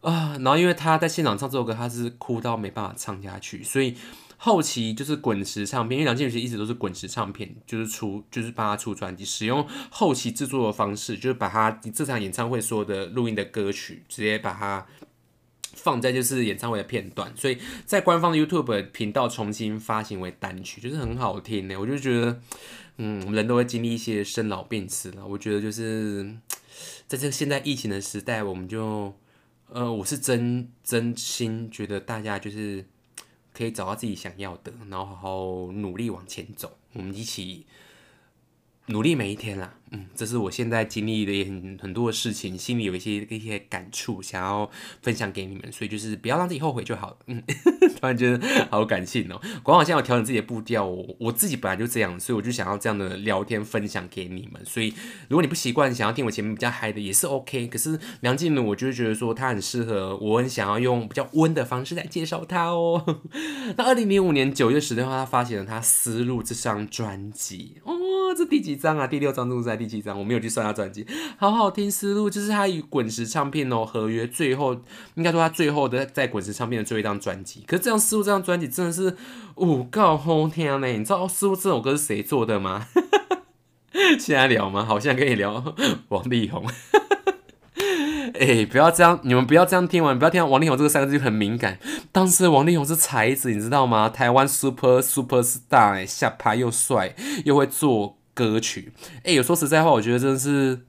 [0.00, 0.36] 啊。
[0.40, 3.96] 然后因为他在现场唱这首歌，他是哭到没办法唱下去，所以。
[4.40, 14.86] 后期就是滚石唱片，因为梁静茹其实一直都是滚石唱片，就是出就是帮他出专辑，使用后期制作的方式，就是把他这场演唱会所有的录音的歌曲，直接把它
[15.74, 21.76] 放在就是演唱会的片段，所以在官方的 YouTube 频道重新发行为单曲，就是很好听呢。
[21.76, 22.40] 我就觉得，
[22.98, 25.26] 嗯，人都会经历一些生老病死了。
[25.26, 26.24] 我觉得就是
[27.06, 29.14] 在这个现在疫情的时代，我们就，
[29.70, 32.84] 呃，我是真真心觉得大家就是
[33.58, 37.66] 可以找到自己想要的，然后好好努力往前走，我们一起
[38.88, 39.74] 努力每一天啦。
[39.90, 44.70] 嗯，这是我现在经历的很很多的事情，心里有一些一些感触，想要
[45.00, 47.18] 分享给你们，所以就是不要让自己后悔就好。
[47.26, 47.42] 嗯，
[47.98, 49.40] 突然觉得好感性哦。
[49.62, 54.62] 广好现在有调整自己的步调，我我自己本来就这样，所以我就想要这样的聊天分享给你们。
[54.66, 54.92] 所以
[55.30, 57.66] 如果你不习惯，想要听我前面比较嗨的也是 OK。
[57.68, 63.02] 可是梁静茹，我就觉得说她很适合，我很想要用比较温的方式来介绍她哦。
[63.78, 67.94] 那二零零五年九月十六号，她发行了她《丝路》这张专辑哦，
[68.34, 69.06] 这第几张啊？
[69.06, 69.78] 第六张都在。
[69.78, 70.18] 第几张？
[70.18, 71.88] 我没有去算他专辑，好好听。
[71.88, 74.74] 思路就是他与滚石唱片哦合约最后，
[75.14, 77.62] 应该说他最后的在滚石唱片的最后一张专辑。
[77.66, 79.16] 可是这样思路这张专辑真的是
[79.56, 80.88] 五告好听呢。
[80.88, 82.86] 你知道思路这首歌是谁做的吗？
[84.18, 84.84] 现在聊吗？
[84.84, 85.74] 好像可以聊
[86.08, 86.66] 王力宏。
[88.38, 91.78] 哎，不要这样，你们不要这样听完，不要听到王力宏这个三个字就很敏感。
[92.12, 94.08] 当时王力宏是才子，你知道吗？
[94.08, 97.14] 台湾 super super star，哎，下趴又帅
[97.44, 98.17] 又会做。
[98.38, 98.92] 歌曲，
[99.24, 100.82] 哎，有说实在话，我觉得真的是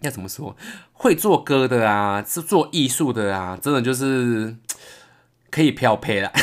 [0.00, 0.56] 要怎么说，
[0.94, 4.56] 会做歌的啊，是做艺术的啊，真的就是
[5.50, 6.32] 可以飘配啦。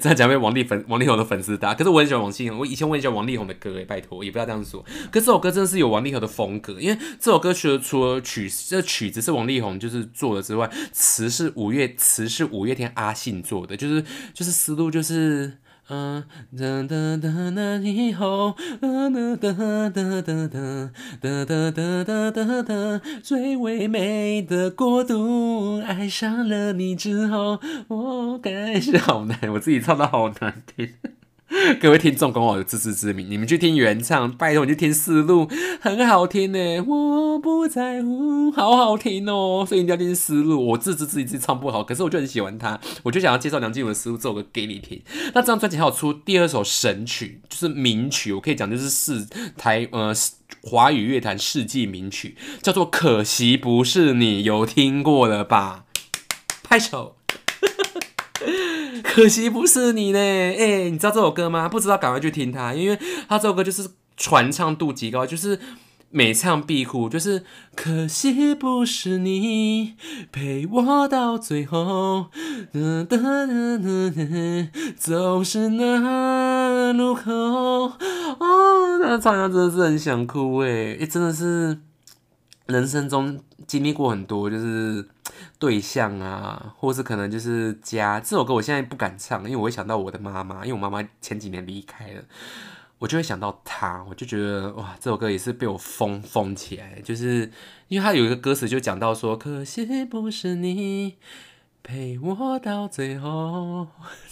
[0.00, 4.84] 这样讲被王力粉王力宏的粉丝打，可是我很喜欢王心凌，我以前我很喜欢王力宏的歌，哎，拜托，也不要这样说。
[5.12, 14.02] 可是这首歌真的是有王力宏的风格，因为这首歌曲除了曲这曲子是王力宏就是做的之外，词是五月词是五月天阿信做的，就是
[14.34, 15.58] 就是思路就是。
[15.88, 16.24] 啊，
[16.56, 19.52] 哒哒哒哒以后，哒哒哒
[19.90, 20.48] 哒哒哒
[21.20, 30.88] 哒哒哒哒哒哒，最唯美的国度，爱上了你之后，我该是好难，我自己唱的好难听。
[31.80, 35.48] 各位听众，跟我有自知之明，你们去听原唱，拜托你去听思路，
[35.80, 36.80] 很好听呢。
[36.80, 39.64] 我不在乎，好好听哦。
[39.68, 40.68] 所以一定要听思路。
[40.68, 45.02] 我自知自己自己唱不好，可是我就很喜欢他，我就想要介绍梁静茹的思路这首歌给你听。
[45.34, 49.26] 那这张专辑还有出第二首神曲，就是名曲，我可以讲就是世
[49.58, 50.14] 台呃
[50.62, 55.84] 华语乐坛世纪名曲，叫做《可惜不是你》，有听过了吧？
[56.62, 57.16] 拍手。
[59.04, 61.68] 可惜不是你呢，哎，你知道这首歌吗？
[61.68, 65.58] 不知道，赶快去听它，因为它这首歌就是传唱度极高，就是
[66.10, 69.94] 每唱必哭，就是可惜不是你
[70.30, 72.26] 陪我到最后，
[72.72, 81.78] 哒哒哒哒，总是那路口，哦，那唱唱真的是很想哭，哎，哎，真的是
[82.66, 85.08] 人生中经历过很多，就是。
[85.62, 92.24] 对象啊，或是可能就是家这首歌，我现在不敢唱，因为我会想到我的妈妈，因为我妈妈前几年离开了，
[92.98, 97.48] 我就会想到她，我就觉得哇，这首歌也是被我封封起来，就是
[97.86, 101.18] 因为它有一个歌词就讲到说，可惜不是你。
[101.82, 103.86] 陪我到最后，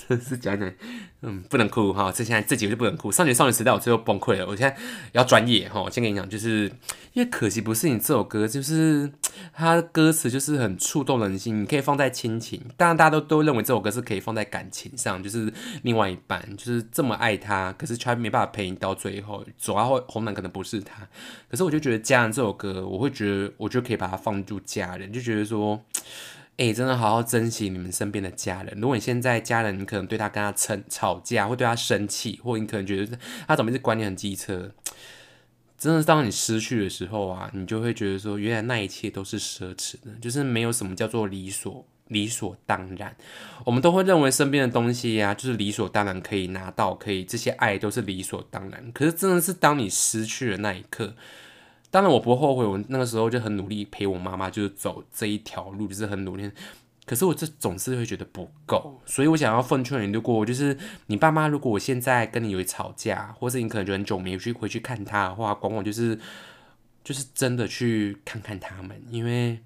[0.09, 0.73] 真 是讲讲，
[1.23, 3.11] 嗯，不能哭哈，这现在这几个就不能哭。
[3.11, 4.77] 少年少女时代我最后崩溃了，我现在
[5.13, 6.71] 要专业哈，我先跟你讲，就是
[7.13, 9.11] 因为可惜不是你这首歌，就是
[9.53, 21.07] 它歌词就是很触动人心，你可以放在亲情，当然大家都都认为这首歌是可以放在感情上，就是另外一半就是这么爱他，可是却没办法陪你到最后，走到后红男可能不是他，
[21.51, 25.85] 可是我就觉得家人这首歌，我会觉得，我就可以把它放入家人，就觉得说。
[26.61, 28.79] 哎，真的好好珍惜你们身边的家人。
[28.79, 33.19] 如果你现在家人，你可能对他跟他吵吵架，会对他生气，或你可能觉得
[33.49, 34.71] 他怎么是观念很机车。
[35.79, 43.17] 真的，当你失去的时候啊，你就会觉得说，原来那一切都是奢侈的，就是没有什么叫做理所理所当然。
[43.65, 48.93] 我们都会认为身边的东西呀，就是理所当然可以拿到，可以这些爱都是理所当然。
[48.93, 51.15] 可是真的是当你失去的那一刻。
[51.91, 56.51] 当然我不后悔，我那个时候就很努力陪我妈妈，就是走这一条路，就是很努力。
[57.05, 66.17] 可是我这总是会觉得不够，所以我想要奉劝你，如果就是你爸妈，如果我现在跟你有吵架，或是你可能就很久没有去回去看他的话，管我就是
[67.03, 69.59] 就是真的去看看他们，因为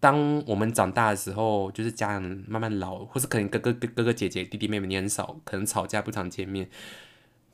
[0.00, 6.70] 当我们长大的时候，就是家人慢慢老，或是可能哥哥哥哥姐姐弟弟妹妹你很少，可能吵架不常见面。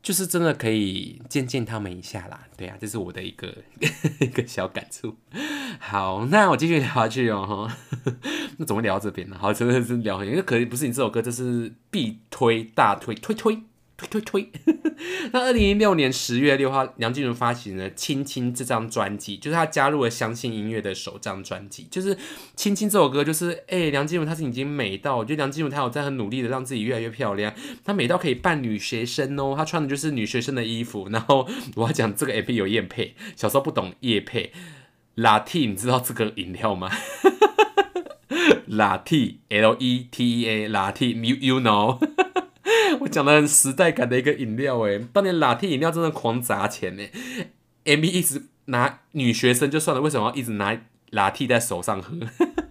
[0.03, 3.55] 就是真的可以见见他们一下啦，对啊，这是我的一个
[4.21, 5.17] 一个小感触。
[5.79, 7.77] 好，那我继续聊下去哦，哈，
[8.59, 9.37] 那怎么聊这边呢？
[9.39, 13.63] 好，真的是聊，因为可以不是你这首歌，这是必推大推推推
[14.03, 14.53] 推推推。
[15.33, 21.87] 那二零一六年十月六号，梁静茹发行了《亲亲》这张专辑，就是她加入了相信音乐的首张专辑。
[21.91, 22.15] 就是
[22.55, 27.53] 《亲亲》这首歌，就是哎，梁静茹她是已经美到，我觉得梁静茹她有在很努力的让自己越来越漂亮。
[27.85, 31.09] 她美到可以扮女学生哦，她穿的就是女学生的衣服。
[31.11, 34.53] 然后我要讲这个 A P 有叶配，小时候不懂叶配
[35.17, 36.91] ，Latte，你知道这个饮料吗？
[38.69, 41.99] Latte L E T E A Latte，you you know。
[43.01, 47.03] 我讲的很时代感的一个饮料哎，当年 Latte 饮料真的狂砸钱呢
[47.85, 50.77] ，M B 一直拿女学生就算了，为什么要一直拿
[51.11, 52.17] Latte 在手上喝？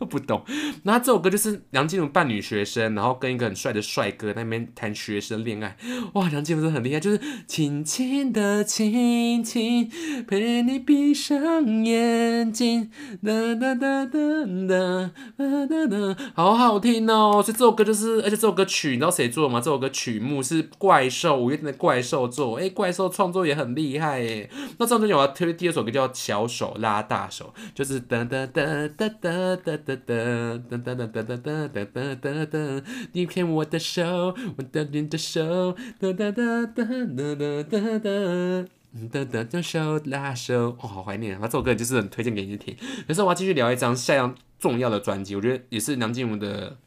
[0.09, 0.43] 不懂。
[0.83, 5.77] 那这首歌就是梁静茹扮女学生，然后跟一个很帅的帅哥那边谈学生恋爱。
[6.13, 9.89] 哇，梁静茹真的很厉害，就是轻轻的轻轻
[10.27, 12.89] 陪你闭上眼睛，
[13.23, 17.41] 哒哒哒哒哒哒哒哒，好好听哦。
[17.43, 19.61] 所以这首歌就是，而且这首歌曲你知道谁做吗？
[19.61, 24.49] 这首歌曲目是怪兽五月天的怪兽做，哎、怪兽创作也很厉害耶。
[24.79, 29.90] 那张专辑我要别第二首歌叫《小手拉大手》，就是哒哒哒哒哒哒哒。
[29.95, 30.51] 哒。
[30.69, 38.67] 哒哒哒哒哒哒哒哒哒，你牵我的手，我的你的手，哒哒哒哒哒哒哒哒，
[39.11, 41.41] 哒哒哒手拉手，哦，好怀念啊！
[41.43, 42.75] 这首歌就是很推荐给你听。
[43.07, 46.77] 可是我要继续聊一张下一张重要的专辑，我觉得也是梁静茹的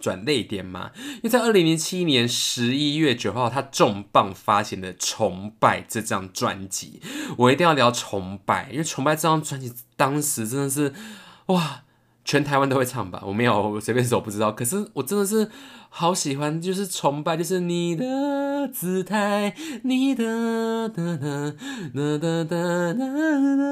[0.00, 0.90] 转泪点嘛。
[0.96, 7.00] 因为在二零零七年十一月九号，她重磅发行的《崇拜》这张专辑，
[7.36, 10.92] 我一定要聊《崇拜》，因为《崇拜》这张专辑当时真的是
[11.46, 11.82] 哇。
[12.24, 13.22] 全台湾都会唱吧？
[13.24, 14.52] 我没有，我随便说不知道。
[14.52, 15.50] 可是我真的是。
[15.94, 21.52] 好喜欢，就是崇拜，就是你的姿态，你的哒哒
[21.92, 22.94] 哒哒哒哒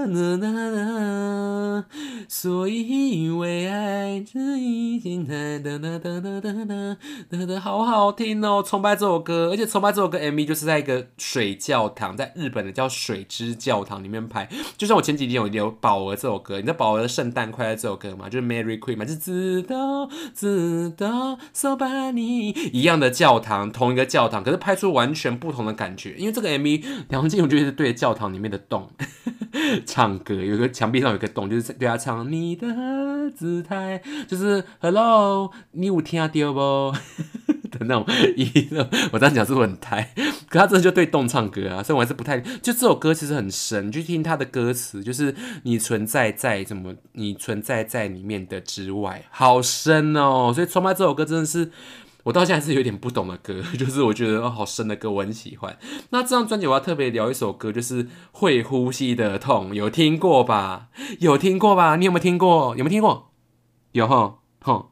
[0.07, 1.87] 哒哒哒，
[2.29, 6.97] 所以为爱这一心态，哒哒哒哒哒哒
[7.31, 8.63] 哒哒，好好听哦！
[8.63, 14.47] 崇拜这首歌，而且崇拜这首歌 MV 就是在一个水教堂，在日本的叫水之教堂里面拍。
[14.77, 18.29] 就像我前几天有有宝儿这首歌，你知道宝儿的圣诞快乐这首歌吗？
[18.29, 22.10] 就是 Merry Queen 嘛，就知道知道，So bad。
[22.13, 26.15] 你一样的教堂，同一个教堂，可是拍出完全不同的感觉。
[26.17, 28.91] 因为这个 MV，梁静茹就是对着教堂里面的洞
[29.87, 32.67] 唱歌，有个墙壁上有个洞，就是对他唱你的
[33.37, 36.95] 姿态，就是 Hello，你有听到不？
[37.71, 38.05] 的那种
[38.37, 38.85] 意思。
[39.13, 40.03] 我这样讲是不是很太？
[40.49, 42.41] 可他真的就对洞唱歌啊，所以我还是不太。
[42.41, 50.53] 就这首歌其实很深，去听他的歌词，就是你存在在怎么，你存在在里面的之外，好深哦。
[50.53, 51.71] 所以崇拜这首歌真的是。
[52.25, 55.79] 我到现在是有点不懂的歌， 就是我觉得好深的歌，我很喜欢。
[56.11, 60.89] 那这张专辑我要特别聊一首歌，就是《会呼吸的痛》，有听过吧？
[61.21, 61.97] 有听过吧？
[61.97, 62.77] 你有没有听过？
[62.77, 63.33] 有没有听过？
[63.93, 64.87] 有哈，哼。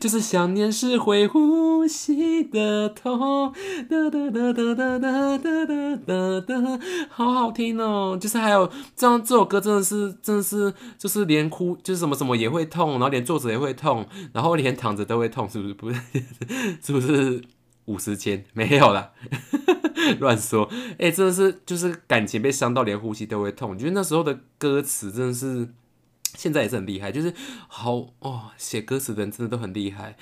[0.00, 3.52] 就是想念是会呼吸的痛，
[3.88, 6.80] 哒哒哒哒哒哒哒哒哒哒，
[7.10, 8.16] 好好听哦。
[8.20, 15.74] 就是还有这样这首歌真的是真的是就是连哭就是什么什么也会痛，然后连坐着也会痛，然后连躺着都会痛，是不是？
[15.74, 16.00] 不是，
[16.80, 17.42] 是不是
[17.86, 18.44] 五十千？
[18.52, 19.10] 没有啦，
[20.20, 20.70] 乱说。
[20.98, 23.70] 哎，真的是就是感情被伤到，连呼吸都会痛。
[23.70, 25.68] 我觉得那时候的歌词真的是。
[26.36, 27.32] 现在也是很厉害，就是
[27.68, 30.16] 好哦，写歌词的人真的都很厉害。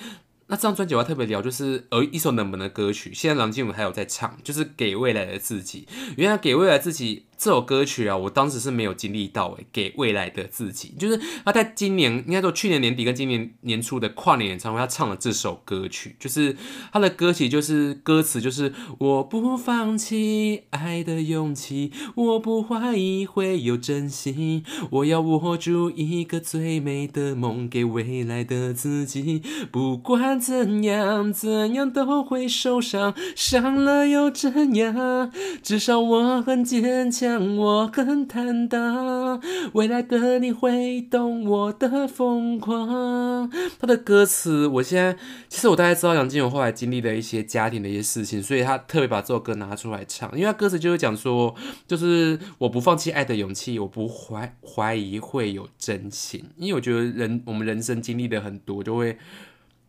[0.48, 5.88] 那这张专辑我要特别聊，就是呃一首冷门的歌曲，现在梁静茹还有在唱，就是给未来的自己。
[6.16, 7.26] 原来给未来自己。
[7.38, 16.56] 这首歌曲啊，我当时是没有经历到诶，给未来的自己，就是他在今年应该说去年年底跟今年年初的跨年演唱会，他唱了这首歌曲，就是
[16.92, 35.30] 他的歌曲就是歌词就是我不放弃爱的勇气，我不怀疑会有真心，我要握住一个最美的梦给未来的自己，不管怎样怎样都会受伤，伤了又怎样，
[35.62, 37.25] 至少我很坚强。
[37.34, 39.40] 我很坦荡，
[39.74, 43.50] 未来的你会懂我的疯狂。
[43.80, 45.16] 他的歌词，我现在
[45.48, 51.54] 其实我大概知道杨金勇后来经历了一些家庭的一些事情，所以他特别把这首歌拿出来唱，因为他歌词就是讲说，
[51.86, 59.18] 就是我不放弃爱的勇气，我不怀怀疑会有真情，因为我觉得人我们人生经历的很多，就会。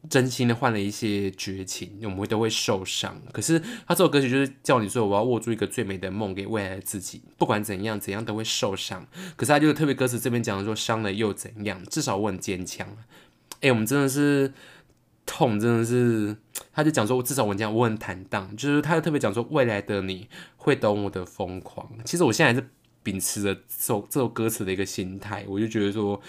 [0.09, 3.21] 真心的换了一些绝情，我们都会受伤。
[3.33, 9.05] 可是他这首歌曲就是叫你说，我要握住一个最美的梦给未来的自己，不管怎样怎样都会受伤。
[9.35, 11.83] 可是他就是特别歌词这边讲的说，伤了又怎样？
[11.85, 12.87] 至少我很坚强。
[13.59, 14.53] 哎，我们真的是
[15.25, 16.37] 痛，真的是。
[16.71, 21.89] 他就讲说，至少我讲我很坦荡，就是他就特别讲说，未来的你会懂我的疯狂。
[22.05, 22.69] 其实我现在还是
[23.03, 26.21] 秉持着这首这首歌词的一个心态，我就觉得说。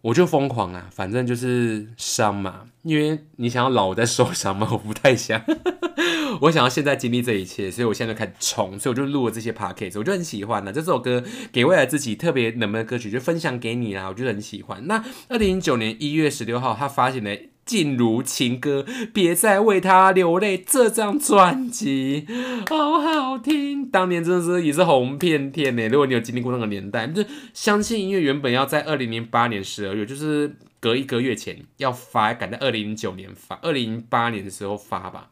[0.00, 4.68] 我就疯狂啊，反正就是伤嘛，因为你想要老在受伤吗？
[4.72, 5.42] 我不太想，
[6.42, 10.72] 我想要现在经历这一切，所以我现在就开始冲，所以我就录了这些 podcast，我就很喜欢呢。
[10.72, 14.86] 这首歌给未来自己特别冷门的歌曲，就分享给你啦，我就很喜欢。
[14.86, 17.30] 那二零一九年一月十六号，他发行了
[17.68, 20.56] 《静如情歌》，别再为他流泪。
[20.56, 22.26] 这张专辑
[22.66, 25.86] 好好听，当年真的是也是红遍天呢。
[25.88, 35.28] 如果你有经历过那个年代，就相信音乐原本要在二零零八年十二月，就是隔一个月前要发，赶在二零零九年发，二零零八年的时候发吧。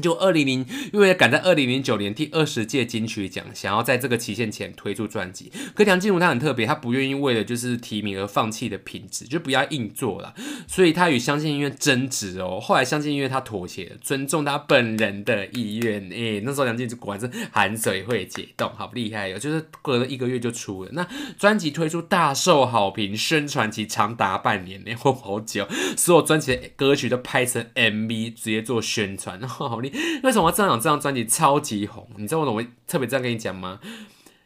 [0.00, 5.50] 就二零零，因为赶在二零零九年第二十届金曲奖，想要在这个期限前推出专辑。
[5.74, 10.32] 可梁静茹她很特别，她不愿意为了就是提名而放弃的品质，就不要硬做了。
[10.68, 12.60] 所以她与相信音乐争执哦。
[12.62, 16.04] 后来相信音乐她妥协，尊重她本人的意愿。
[16.12, 19.38] 哎，那时候梁静茹果然是含水会解冻，好厉害哦！
[19.40, 21.04] 就是隔了一个月就出了那
[21.36, 25.66] 专辑，推出大受好评，宣传期长达半年，呢，好久。
[25.96, 29.79] 所有专辑的歌曲都拍成 MV，直接做宣传，好。
[30.22, 30.80] 为什么这样讲？
[30.80, 33.80] 这张专辑超级红，你知道我怎么特别这样跟你讲吗？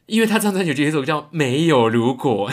[0.07, 2.51] 因为他这张专辑有一首叫《没有如果》，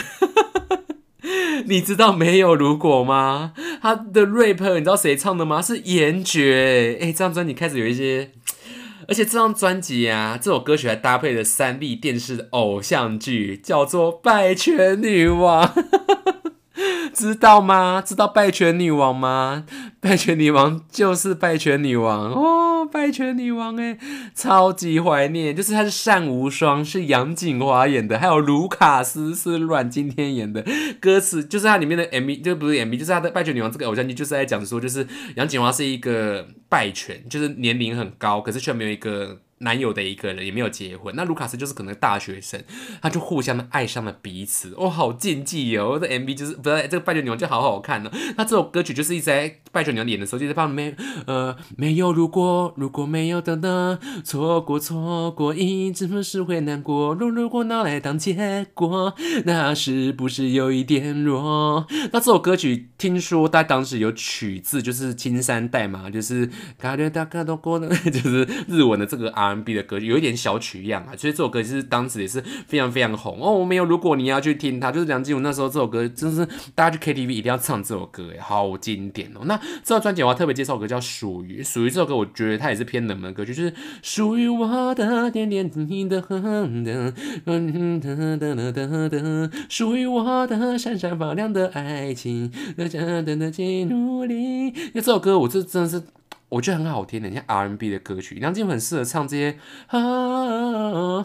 [1.68, 3.52] 你知道《没有如果》吗？
[3.82, 5.60] 他的 rap 你知道谁唱的吗？
[5.60, 6.98] 是严爵。
[7.00, 8.30] 哎，这张专辑开始有一些，
[9.06, 15.66] 而且这张专辑啊，这首歌曲还搭配了三立电视的偶像剧，叫做《拜权女王》。
[17.12, 18.02] 知道吗？
[18.04, 19.64] 知道拜权女王吗？
[20.00, 23.98] 拜权女王就是拜权女王哦，拜权女王哎，
[24.34, 25.54] 超级怀念。
[25.54, 30.64] 就是她是单无双，是杨锦华演的，还有卢卡斯是阮经天演的。
[31.00, 35.06] 歌词就是它里面的 MV，就不是 MV，就是他的拜权女王这个偶像剧，就是在讲说，就是
[35.36, 39.38] 杨锦华是一个拜权，就是年龄很高，可是却没有一个。
[39.62, 42.62] 男友的一个人也没有结婚，那卢卡斯就是可能大学生，
[43.00, 45.98] 他就互相的爱上了彼此，哦，好禁忌哦！
[46.00, 48.10] 这 MV 就是不是这个拜权女王就好好看呢。
[48.36, 50.94] 那这首歌曲就是一直在拜权女王演的时候就在放没
[51.26, 61.86] 呃没有如果如果没有等等错过错过一直不是会难过，如如果拿来当结果，那是不是有一点弱？
[62.12, 69.51] 那这首歌曲听说他当时有取自就是青山代码，就是卡列达卡多过的，就是日文的这个啊。
[69.64, 73.52] B 的歌有一点小曲样啊，所以这首歌其实当时也是非常非常红哦。
[73.52, 79.40] 我没有，如果你要去听它，就是梁静茹那时候这首歌，真是大家去 KTV 一定要唱这首歌，哎，好经典哦。
[79.44, 83.72] 那这张专辑我要特别介绍歌叫《属于》，《属于》这首歌我觉得它也是偏冷门歌曲，就是
[84.02, 87.12] 属于我的点点滴滴的哼的，
[87.46, 94.66] 嗯噔噔噔噔噔，属于我的闪闪发亮的爱情，等等等等，请努力。
[94.66, 96.02] 因为这首歌我这真的是。
[96.52, 101.24] 我觉得很好听的，像 R&B 的歌曲，梁静茹很适合唱这些，啊，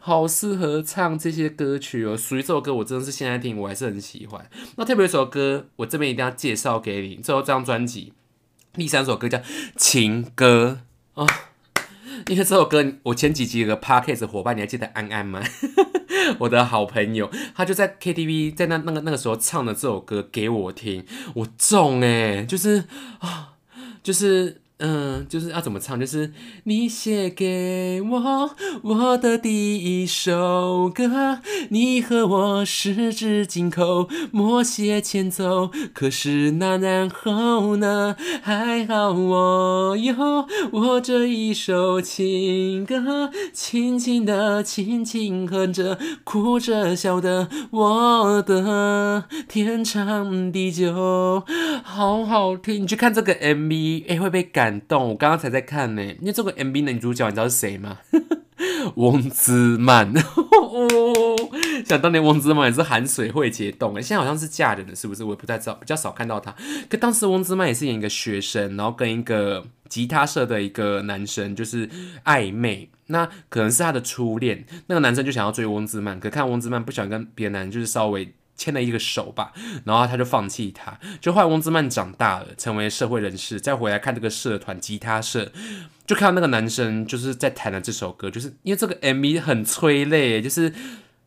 [0.00, 2.16] 好适合唱这些歌曲哦。
[2.16, 4.48] 属于这首歌，我真的是现在听，我还是很喜欢。
[4.76, 7.16] 那特别一首歌，我这边一定要介绍给你。
[7.16, 8.14] 最后这张专辑
[8.72, 9.36] 第三首歌叫
[9.76, 10.80] 《情歌》
[11.22, 11.26] 啊，
[12.28, 15.42] 因为这首歌，我前几集有个 Parkes 伙伴，你还记得安安吗？
[16.40, 21.04] 我的好朋友，他就在 KTV 在那那个那个时候唱的这首歌给我听，
[21.34, 22.84] 我中哎，就是
[23.18, 23.50] 啊。
[24.04, 25.98] 就是，嗯，就是要怎么唱？
[25.98, 26.30] 就是
[26.64, 28.50] 你写给我
[28.82, 31.38] 我的第一首歌，
[31.70, 35.70] 你和我十指紧扣，默写前奏。
[35.94, 38.14] 可是那然后呢？
[38.42, 40.14] 还好我有
[40.70, 51.42] 我这一首情歌，轻轻的，轻轻哼着，哭着笑的，我的天长地久，
[51.82, 52.82] 好好听。
[52.82, 53.94] 你去看这个 MV。
[54.08, 55.08] 哎，会被感动。
[55.10, 57.98] 我刚刚才在看呢，因为这个 MV 的女主角你知道是谁吗？
[58.96, 60.12] 翁之曼。
[61.84, 65.24] 想当年翁之曼也是含水会解冻哎，现在好像是嫁人了，是不是？
[65.24, 66.54] 我也不太知道，比较少看到她。
[66.88, 71.88] 可当时翁之曼也是演一个学生，然后跟一个吉他社的一个男生就是
[72.24, 74.64] 暧昧，那可能是他的初恋。
[74.86, 78.34] 那个男生就想要追翁之曼，可看翁之曼不想跟别的男人就是稍微。
[78.56, 79.52] 牵了一个手吧，
[79.84, 85.52] 然后他就放弃他，就后来翁之曼长大了，成为社会人士，再回来看这个社团吉他社，
[86.06, 90.72] 就看到那个男生就是在弹的这首歌，就是因为这个 MV 很催泪，就是。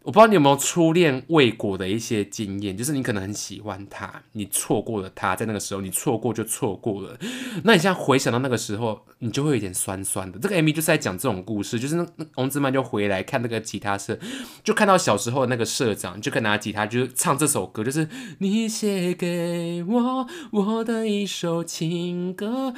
[0.07, 7.19] 我不知道你有没有初恋未果的一些经验，就是你可能很喜欢他，你错过了他，在那个时候你错过就错过了。
[7.65, 10.39] 那你现在回想到那个时候，你就会有点酸酸的。
[10.39, 14.17] 这个 MV 就是在讲这种故事，就是那翁子曼就回来看那个吉他社，
[14.63, 22.73] 就看到小时候的那个社长，就可以拿吉他，就是唱这首歌，就是你写给我我的一首情歌，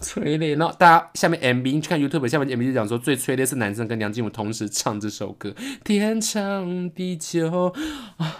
[0.00, 0.54] 催泪。
[0.54, 5.52] 然后大家下面 MV 去看 YouTube 下面 MV 就讲说，最催泪是男生跟梁静茹同时唱这首歌，
[5.82, 6.51] 天长。
[6.94, 7.72] 地球
[8.16, 8.38] 啊，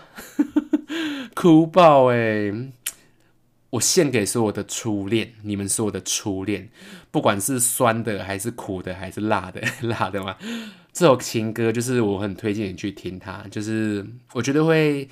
[1.34, 2.52] 哭爆哎！
[3.70, 6.68] 我献给所有的初恋，你们所有的初恋，
[7.10, 10.36] 不管是酸的还是苦的还是辣的， 辣的嘛。
[10.92, 15.08] 这首情歌就是我很推荐你去听它，就是我觉得会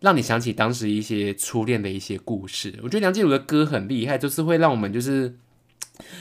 [0.00, 2.78] 让你想起当时一些初恋的一些故事。
[2.82, 5.38] 我觉得梁静茹的歌很厉害，就是会让我们就是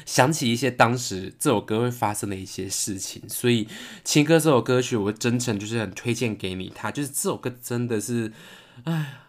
[0.06, 3.22] 想起一些当时这首歌会发生的一些事情。
[3.28, 3.68] 所以
[4.04, 6.72] 情歌这首歌曲，我真诚就是很推荐给你。
[6.76, 8.32] 它就是这首歌真的是，
[8.84, 9.20] 哎，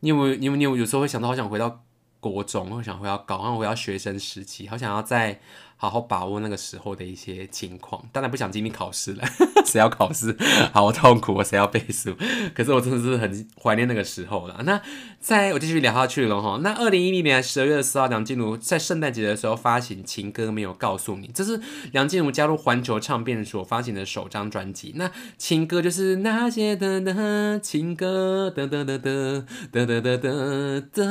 [0.00, 0.34] 你有没有？
[0.36, 1.84] 你有没有有时候会想到，好想回到
[2.20, 5.40] 国中，会想回到高，然后回到学生时期，好想要再。
[5.78, 9.22] 好好把握那个时候的一些情况，当然不想经历考试了，
[9.66, 10.34] 谁要考试？
[10.72, 12.16] 好痛苦，谁要背书？
[12.54, 14.62] 可是我真的是很怀念那个时候了。
[14.64, 14.80] 那
[15.26, 16.60] 在我继续聊下去了哈。
[16.62, 21.60] 那二零一零年十二月四号，梁静茹在圣诞节的时候发行《情歌没有告诉你》，这是
[21.90, 24.92] 梁静茹加入环球唱片所发行的首张专辑。
[24.94, 31.08] 那情歌就是那些的的情歌，哒哒哒哒哒哒哒哒哒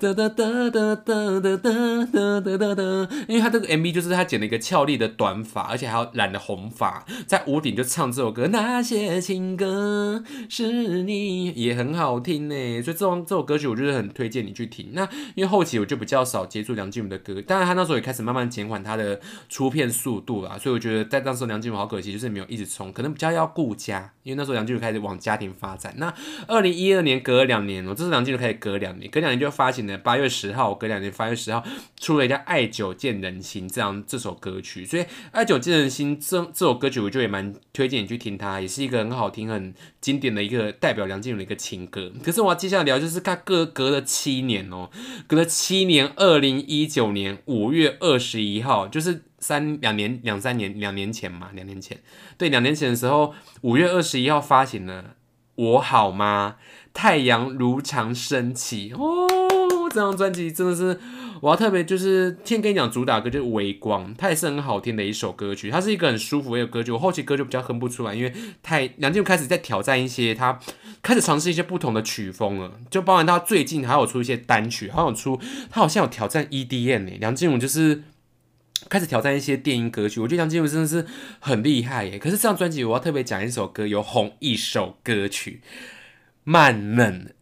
[0.00, 2.82] 哒哒哒哒哒哒哒哒哒哒。
[3.28, 8.48] 因为他这个 MV 就是他剪了一个俏丽的短发，而且还要染了红发，在屋顶就唱这首歌。
[8.48, 12.71] 那些情歌是你，也很好听呢。
[12.80, 14.90] 所以这种这首歌曲，我就是很推荐你去听。
[14.92, 15.02] 那
[15.34, 20.56] 因为后期我就比较少接触梁静茹的歌，当然他那时候也开始慢慢减缓他的出片速度啦。
[20.56, 24.12] 所以我觉得在当时候梁静茹好可惜，就是没有一直冲，可能比较要顾家。
[24.22, 25.92] 因为那时候梁静茹开始往家庭发展。
[25.96, 26.14] 那
[26.46, 31.64] 二零一二年隔了两年哦，这是梁静茹开始隔两年，隔两年就发行了八月十号，隔两年八月十号
[31.98, 34.86] 出了一家《爱久见人心》这样这首歌曲。
[34.86, 35.02] 所以
[35.32, 42.12] 《爱久见人心》这这首歌曲，我就也蛮推荐你去听它，也是一个很好听、很经典的一个代表梁静茹的一个情歌。
[42.22, 44.88] 可是我接下来聊，就是他隔隔了七年哦，
[45.26, 49.24] 隔了七年，二零一九年五月二十一号，就是。
[49.42, 52.00] 三两年两三年两年前嘛，两年前，
[52.38, 55.02] 对，两年前的时候，五月二十一号发行了
[55.56, 56.58] 《我好吗》，
[56.94, 58.92] 太阳如常升起。
[58.92, 59.41] 哦，
[59.92, 60.98] 这张专辑真的是，
[61.40, 66.90] 我要特别就是先跟你讲主打歌就是《微光》，它也是很好听的一首歌曲，它是一个很舒服的一个歌曲。
[66.90, 68.32] 我后期歌就比较哼不出来，因为
[68.62, 70.58] 太梁静茹开始在挑战一些，他
[71.02, 75.38] 开始尝试一些不同的曲风了，就包含他最近还有出一些单曲，好像出
[75.70, 78.02] 他好像有挑战 EDM 呢，梁静茹就是。
[78.88, 81.06] 开始挑战一些电音歌曲，我觉得梁静茹真的是
[81.38, 82.18] 很厉害耶。
[82.18, 85.60] 可是这张专辑我要特别讲一首歌，有红一首歌曲
[86.42, 87.32] 《慢嫩》，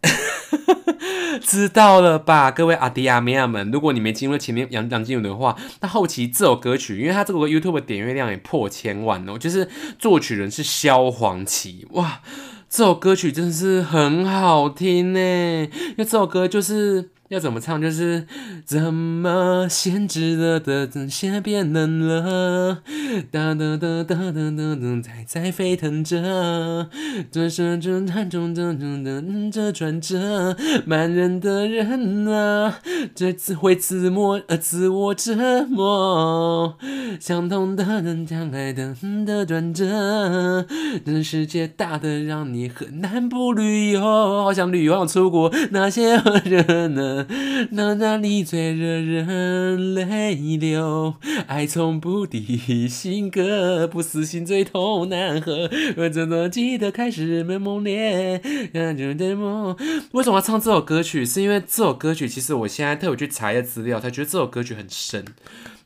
[1.43, 3.70] 知道了吧，各位阿迪亚米亚们？
[3.70, 9.68] 如果你没进入前面杨杨静茹的话，那后期这首歌曲，因为它这个 YouTube 点阅量也破千万哦，就是
[9.99, 12.20] 作曲人是萧煌奇，哇，
[12.68, 17.11] 这首歌曲真的是很好听呢，因为这首歌就是。
[17.31, 17.81] 要怎么唱？
[17.81, 18.26] 就是
[18.64, 22.83] 怎么先知的的等先变冷了，
[23.31, 26.89] 哒哒哒哒哒哒哒，还在沸腾着，
[27.31, 32.81] 转身中弹中的中等着转着，慢人的人啊，
[33.14, 36.76] 这次会自摸呃自我折磨，
[37.20, 40.66] 相同的人将爱等的转着，
[41.07, 47.19] 这世界大的让你很难不旅游，好想旅游，好出国，那些人呢？
[47.72, 51.14] 那哪里最惹人泪流？
[51.46, 55.70] 爱从不敌，性格不死心，最痛难合。
[55.96, 58.40] 我怎么记得开始没猛烈？
[58.72, 59.76] 感觉的梦。
[60.12, 61.24] 为什么要唱这首歌曲？
[61.24, 65.24] 是因为这首歌曲，其实我现在特有去查一下资料，才觉得这首歌曲很深，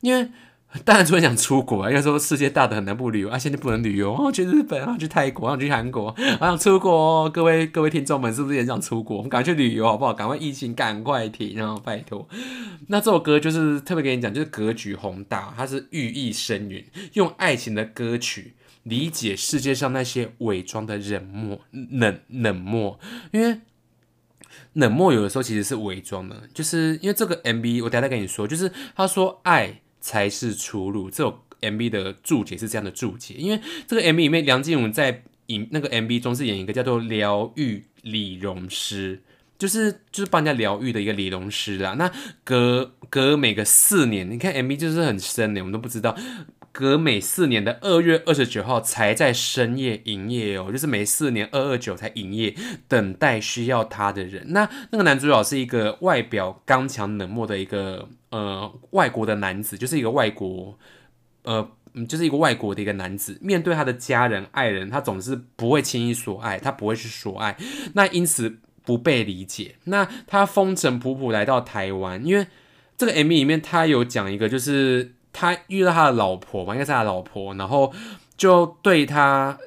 [0.01, 0.29] 因为。
[0.83, 3.37] 当然，除了想出国啊，应该说世界大的很难不旅游啊。
[3.37, 7.29] 现在不能旅游，我去日本，我去泰国，我去韩国，我想出国。
[7.29, 9.17] 各位各位听众们，是不是也想出国？
[9.17, 10.13] 我们赶快去旅游好不好？
[10.13, 12.27] 赶快疫情赶快停，然后拜托。
[12.87, 22.99] 那这首歌就是特别跟你讲，就是格局宏大，它是寓意深远，用爱情的歌曲理解世界上那些伪装的冷漠、冷冷漠。
[23.31, 23.61] 因为
[24.73, 29.81] 冷漠有的时候其实是伪装的，就是因为这个 MV，我等下再跟你说，就是他说爱。
[30.05, 31.09] 才是出路。
[31.09, 39.19] 这首 MV 的注解是这样的注解，因为这个 MV 里面，梁静茹在演那个 MV 中是演一个叫做疗愈理容师，
[39.57, 41.95] 就是就是帮人家疗愈的一个理容师啦。
[41.97, 42.11] 那
[42.43, 46.15] 隔隔每个四年，你看 MV 就是很深的，我们都不知道。
[46.75, 52.53] 隔每四年的二月二十九号才在深夜营业哦，就是每四年二二九才营业，
[52.89, 54.43] 等待需要他的人。
[54.49, 60.77] 那那个男主角是一个外表刚强冷漠的一个呃外国的男子，就是一个外国
[61.43, 61.65] 呃
[62.09, 63.37] 就是一个外国的一个男子。
[63.39, 67.55] 面对他的家人爱人，他总是不会轻易说爱，他不会去说爱，
[67.93, 69.75] 那因此不被理解。
[69.85, 72.45] 那他风尘仆仆来到台湾，因为
[72.97, 75.13] 这个 MV 里面他有讲一个就是。
[75.35, 77.93] 他遇到他的老婆嘛，应该是他老婆，然后
[78.37, 79.57] 就对他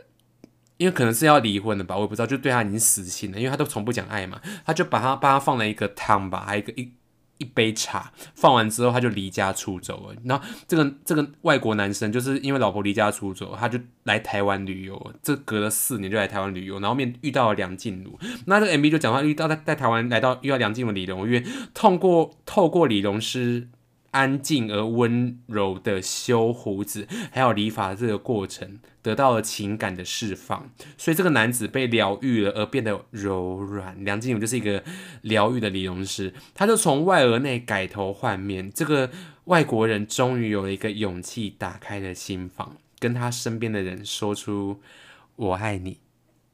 [0.79, 6.93] 因为可能是要离婚的吧，我也不知道，就对他已经死心了，因为他都从不讲爱嘛，他就把他帮他放了一个汤吧，还有一个一
[7.39, 10.17] 一杯茶，放完之后他就离家出走了。
[10.25, 21.45] 然后这个这个外国男生就是因为老婆离家出走，他就来台湾旅游，这隔了四年就来台湾旅游，然后面遇到了梁静茹，那这个 MV 就讲他遇到在在台湾来到遇到梁静茹李荣渊，
[21.75, 23.69] 通过透过李荣师。
[24.11, 34.03] 安静而温柔的修胡子，还有理发这个过程，得到了情感的释放，所以这个男子被疗愈了，而变得柔软。
[34.05, 34.83] 梁静茹就是一个
[35.23, 38.71] 疗愈的理容师，他就从外而内改头换面。
[38.73, 39.11] 这个
[39.45, 44.81] 外国人终于有了一个勇气，打开了心房，跟他身边的人说出
[45.37, 45.99] “我爱你”。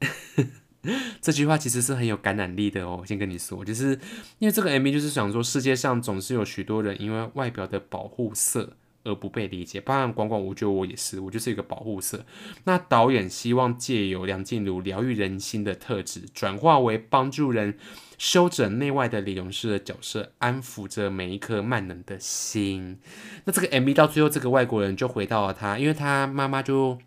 [1.21, 3.99] 这句话其实是很有感染力的哦，我先跟你说，就是
[4.39, 8.73] 因为这个 MV 就是想说，世界上总是有许多人因为外表的保护色
[9.03, 12.25] 而不被理解，包含广广，我觉得我也是，我就是一个保护色。
[12.63, 17.77] 那导演希望借由梁静茹疗愈人心的特质，转化为帮助人
[18.17, 22.97] 修整内外的理容师的角色，安抚着每一颗慢冷的心。
[23.43, 26.97] 那这个 MV 到最后，这个外国人就回到了他，因为他妈妈就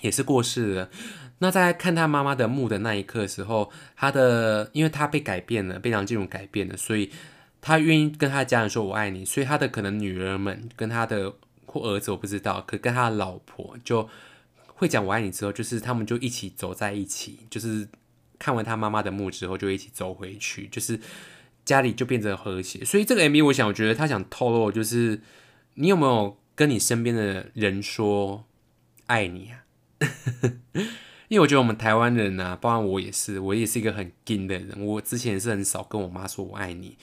[0.00, 0.90] 也是过世了。
[1.38, 7.10] 那在看他妈妈的墓的那一刻的时候，他的因为他被改变了，被梁静茹改变了，所以
[7.60, 9.22] 他愿意跟他的家人说“我爱你”。
[9.26, 11.34] 所以他的可能女儿们跟他的
[11.66, 14.08] 或儿子我不知道，可跟他的老婆就
[14.66, 17.86] 会讲“我爱你”之后，就是他们就一起走在一起，就是
[18.38, 20.98] 看完他妈妈的墓之后就一起走回去，就是
[21.66, 22.82] 家里就变成和谐。
[22.82, 25.20] 所以这个 MV 我想，我觉得他想透露就是
[25.74, 28.46] 你有没有跟你身边的人说
[29.06, 29.64] “爱你”啊？
[31.28, 34.80] 因为我觉得我们台湾人啊，包括我也是，我也是一个很硬的人。
[34.84, 36.96] 我之前是很少跟我妈说我爱你，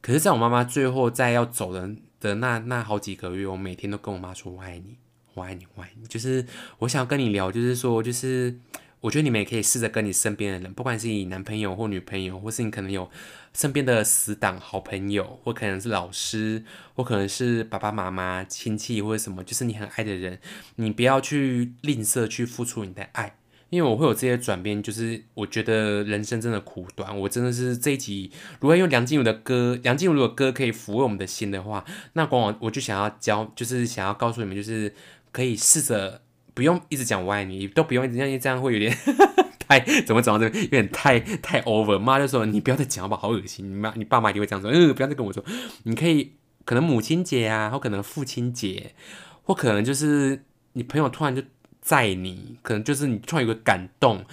[0.00, 1.90] 可是在我妈妈最后在要走的
[2.20, 4.96] 的那那好几个月，我每天都跟我妈说我爱你，
[5.34, 6.06] 我爱你，我爱你。
[6.06, 6.46] 就是
[6.78, 8.56] 我想跟你聊，就是说，就是
[9.00, 13.10] 我觉得你们也可以试着跟你身边的人，不管是你男朋友或女朋友，或是你可能有
[13.52, 16.64] 身边的死党、好朋友，或可能是老师，
[16.94, 20.38] 或可能是爸爸妈妈、亲戚或者什么，就是你很爱的人，
[20.76, 23.36] 你不要去吝啬去付出你的爱。
[23.68, 27.18] 因为我会有这些转变，就是我觉得人生真的苦短。
[27.18, 34.94] 我真的是这一集，如果用梁静茹的歌，梁静茹如果歌可以抚慰我们的心的话，那光我我就想要教，就是想要告诉你们，就是
[35.32, 36.22] 可以试着
[36.54, 38.96] 不用一直讲我爱你，都不用一直这样，这样会有点
[39.66, 41.98] 太怎么讲这有点太太 over。
[41.98, 43.22] 妈就说你不要再讲好不好？
[43.22, 43.68] 好恶心！
[43.68, 45.44] 你妈你爸妈一定会这样说，嗯，不要再跟我说。
[45.82, 48.94] 你可以可能母亲节啊，或可能父亲节，
[49.42, 50.44] 或可能就是
[50.74, 51.42] 你朋友突然就。
[51.86, 54.24] 在你可能就是你突然有个感动，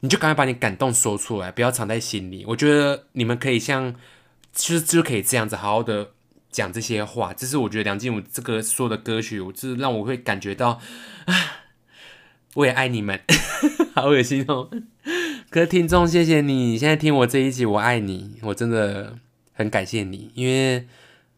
[0.00, 2.44] 你就赶快把你感动说出来，不要藏在心里。
[2.46, 3.94] 我觉得你们可以像，
[4.52, 6.10] 就是就可以这样子好好的
[6.50, 7.32] 讲这些话。
[7.32, 10.78] 这是我觉得梁静茹这个说的歌曲，我就是让我会感觉到
[11.24, 11.34] 啊，
[12.52, 13.18] 我也爱你们，
[13.94, 14.68] 好恶心哦。
[15.48, 19.16] 可是听众，谢谢你现在听我这一集，我爱你，我真的
[19.54, 20.86] 很感谢你，因为。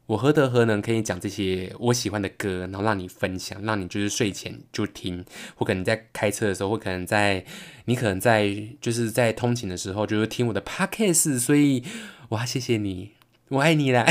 [0.06, 5.24] 我何德何能可以讲这些我喜欢的歌，然后让你分享，让你就是睡前就听，
[5.54, 7.44] 或可能在开车的时候，或可能在
[7.86, 11.38] 你可能在就是在通勤的时候，就是听我的 podcast。
[11.38, 11.82] 所以，
[12.30, 13.12] 哇，谢谢你，
[13.48, 14.04] 我爱你啦，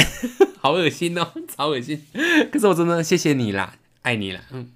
[0.59, 2.01] 好恶心哦， 超恶心。
[2.51, 4.71] 可是我真的谢谢你啦，爱你啦，嗯。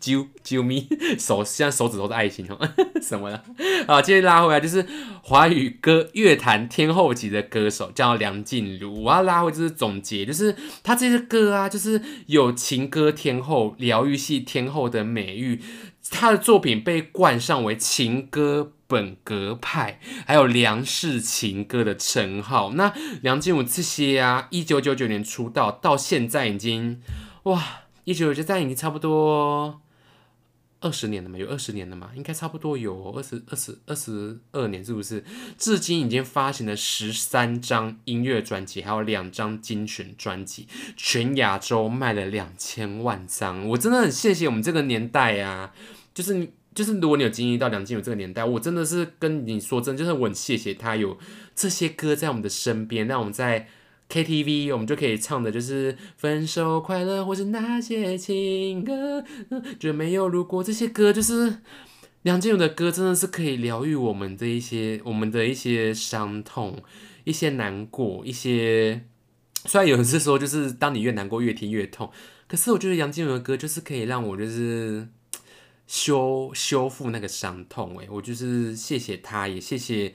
[0.00, 0.86] 啾啾咪，
[1.18, 2.56] 手现在手指都是爱心哦，
[3.02, 3.42] 什么的
[3.88, 4.00] 啊？
[4.00, 4.86] 接着拉回来，就是
[5.22, 9.02] 华语歌乐坛天后级的歌手叫梁静茹。
[9.02, 10.54] 我要拉回就是总结，就是
[10.84, 15.60] 她这些歌啊，就是有情歌天后、疗愈系天后的美誉。
[16.08, 22.74] 她的作品被冠上为情歌本格派，还有梁氏情歌的称号。
[22.74, 27.00] 那梁静茹这些啊，一九九九年出道到现在已经
[27.44, 27.80] 哇。
[28.04, 29.80] 一九九九在已经差不多
[30.80, 35.24] 二十年了嘛，有二十年了嘛，应该差不多有二十二十二十二年，是不是？
[35.56, 43.66] 至今已经发行了十三张音乐专辑，还有两张精选专辑，全亚洲卖了两千万张。
[43.68, 45.72] 我真的很谢谢我们这个年代啊，
[46.12, 51.16] 就是就是如果你有经历到梁静茹这个年代，我真的是跟你说真，就是我很谢谢他有
[51.54, 53.68] 这些歌在我们的身边，让我们在。
[54.08, 59.24] KTV 我们就可以唱的就是分手快乐，或是那些情歌，
[59.78, 61.58] 就没有如果这些歌，就是
[62.22, 66.82] 梁静茹的歌，真的是可以疗愈我们的一些我们的一些伤痛、
[67.24, 69.06] 一些难过、一些。
[69.66, 72.10] 虽然有人是说，就是当你越难过越听越痛，
[72.46, 75.08] 可是我觉得杨静茹的歌就是可以让我就是
[75.86, 77.98] 修修复那个伤痛。
[77.98, 80.14] 诶，我就是谢谢他，也谢谢。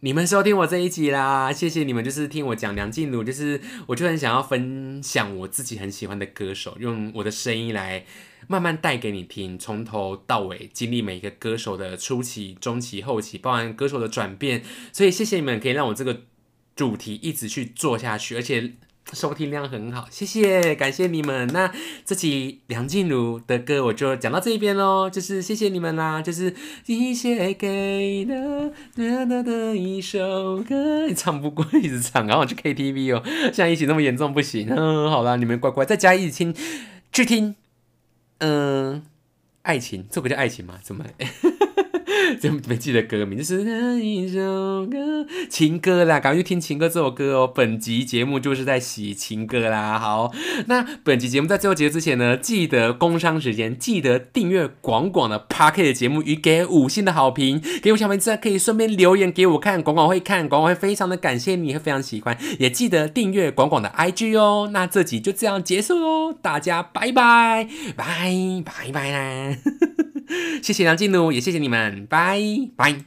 [0.00, 8.04] 你们收听我这一集啦，谢谢你们，就是听我讲梁静茹，就是我就很想要分享我自己很喜欢的歌手，用我的声音来
[8.46, 16.22] 慢慢带给你听，从头到尾经历每一个歌手的初期、中期、后期，包含歌手的转变，所以谢谢你们可以让我这个
[16.76, 18.74] 主题一直去做下去，而且。
[19.12, 21.46] 收听量很好，谢谢，感谢你们。
[21.48, 21.72] 那
[22.04, 26.54] 这期梁静茹的歌我就讲到这边喽，就是谢谢你们啦，就是
[26.86, 34.68] 你写给的的的一首歌，你唱不过一直唱，然后去 KTV 哦，像疫情那么严重不行。
[34.70, 36.54] 嗯，好啦，你们乖乖在家一起听，
[37.12, 37.54] 去听，
[38.38, 39.02] 嗯，
[39.62, 40.78] 爱情，这不叫爱情吗？
[40.82, 41.04] 怎么？
[42.40, 47.46] 真没记得歌名，就是那一首歌，情歌啦，赶快去听情歌这首歌哦。
[47.46, 49.98] 本集节目就是在洗情歌啦。
[49.98, 50.32] 好，
[50.66, 64.70] 那本集节目在最后结束之前呢，记得工商时间，记得订阅广广的 p a r k e 的节目，与给五星的好评，给我小名字可以顺便留言给我看，广广会看，广广会非常的感谢你，会非常喜欢，也记得订阅广广的 IG 哦。
[64.72, 67.66] 那这集就这样结束喽，大家拜拜
[67.96, 70.07] 拜拜拜啦。
[70.62, 72.40] 谢谢梁静茹，也谢谢你们，拜
[72.76, 73.04] 拜。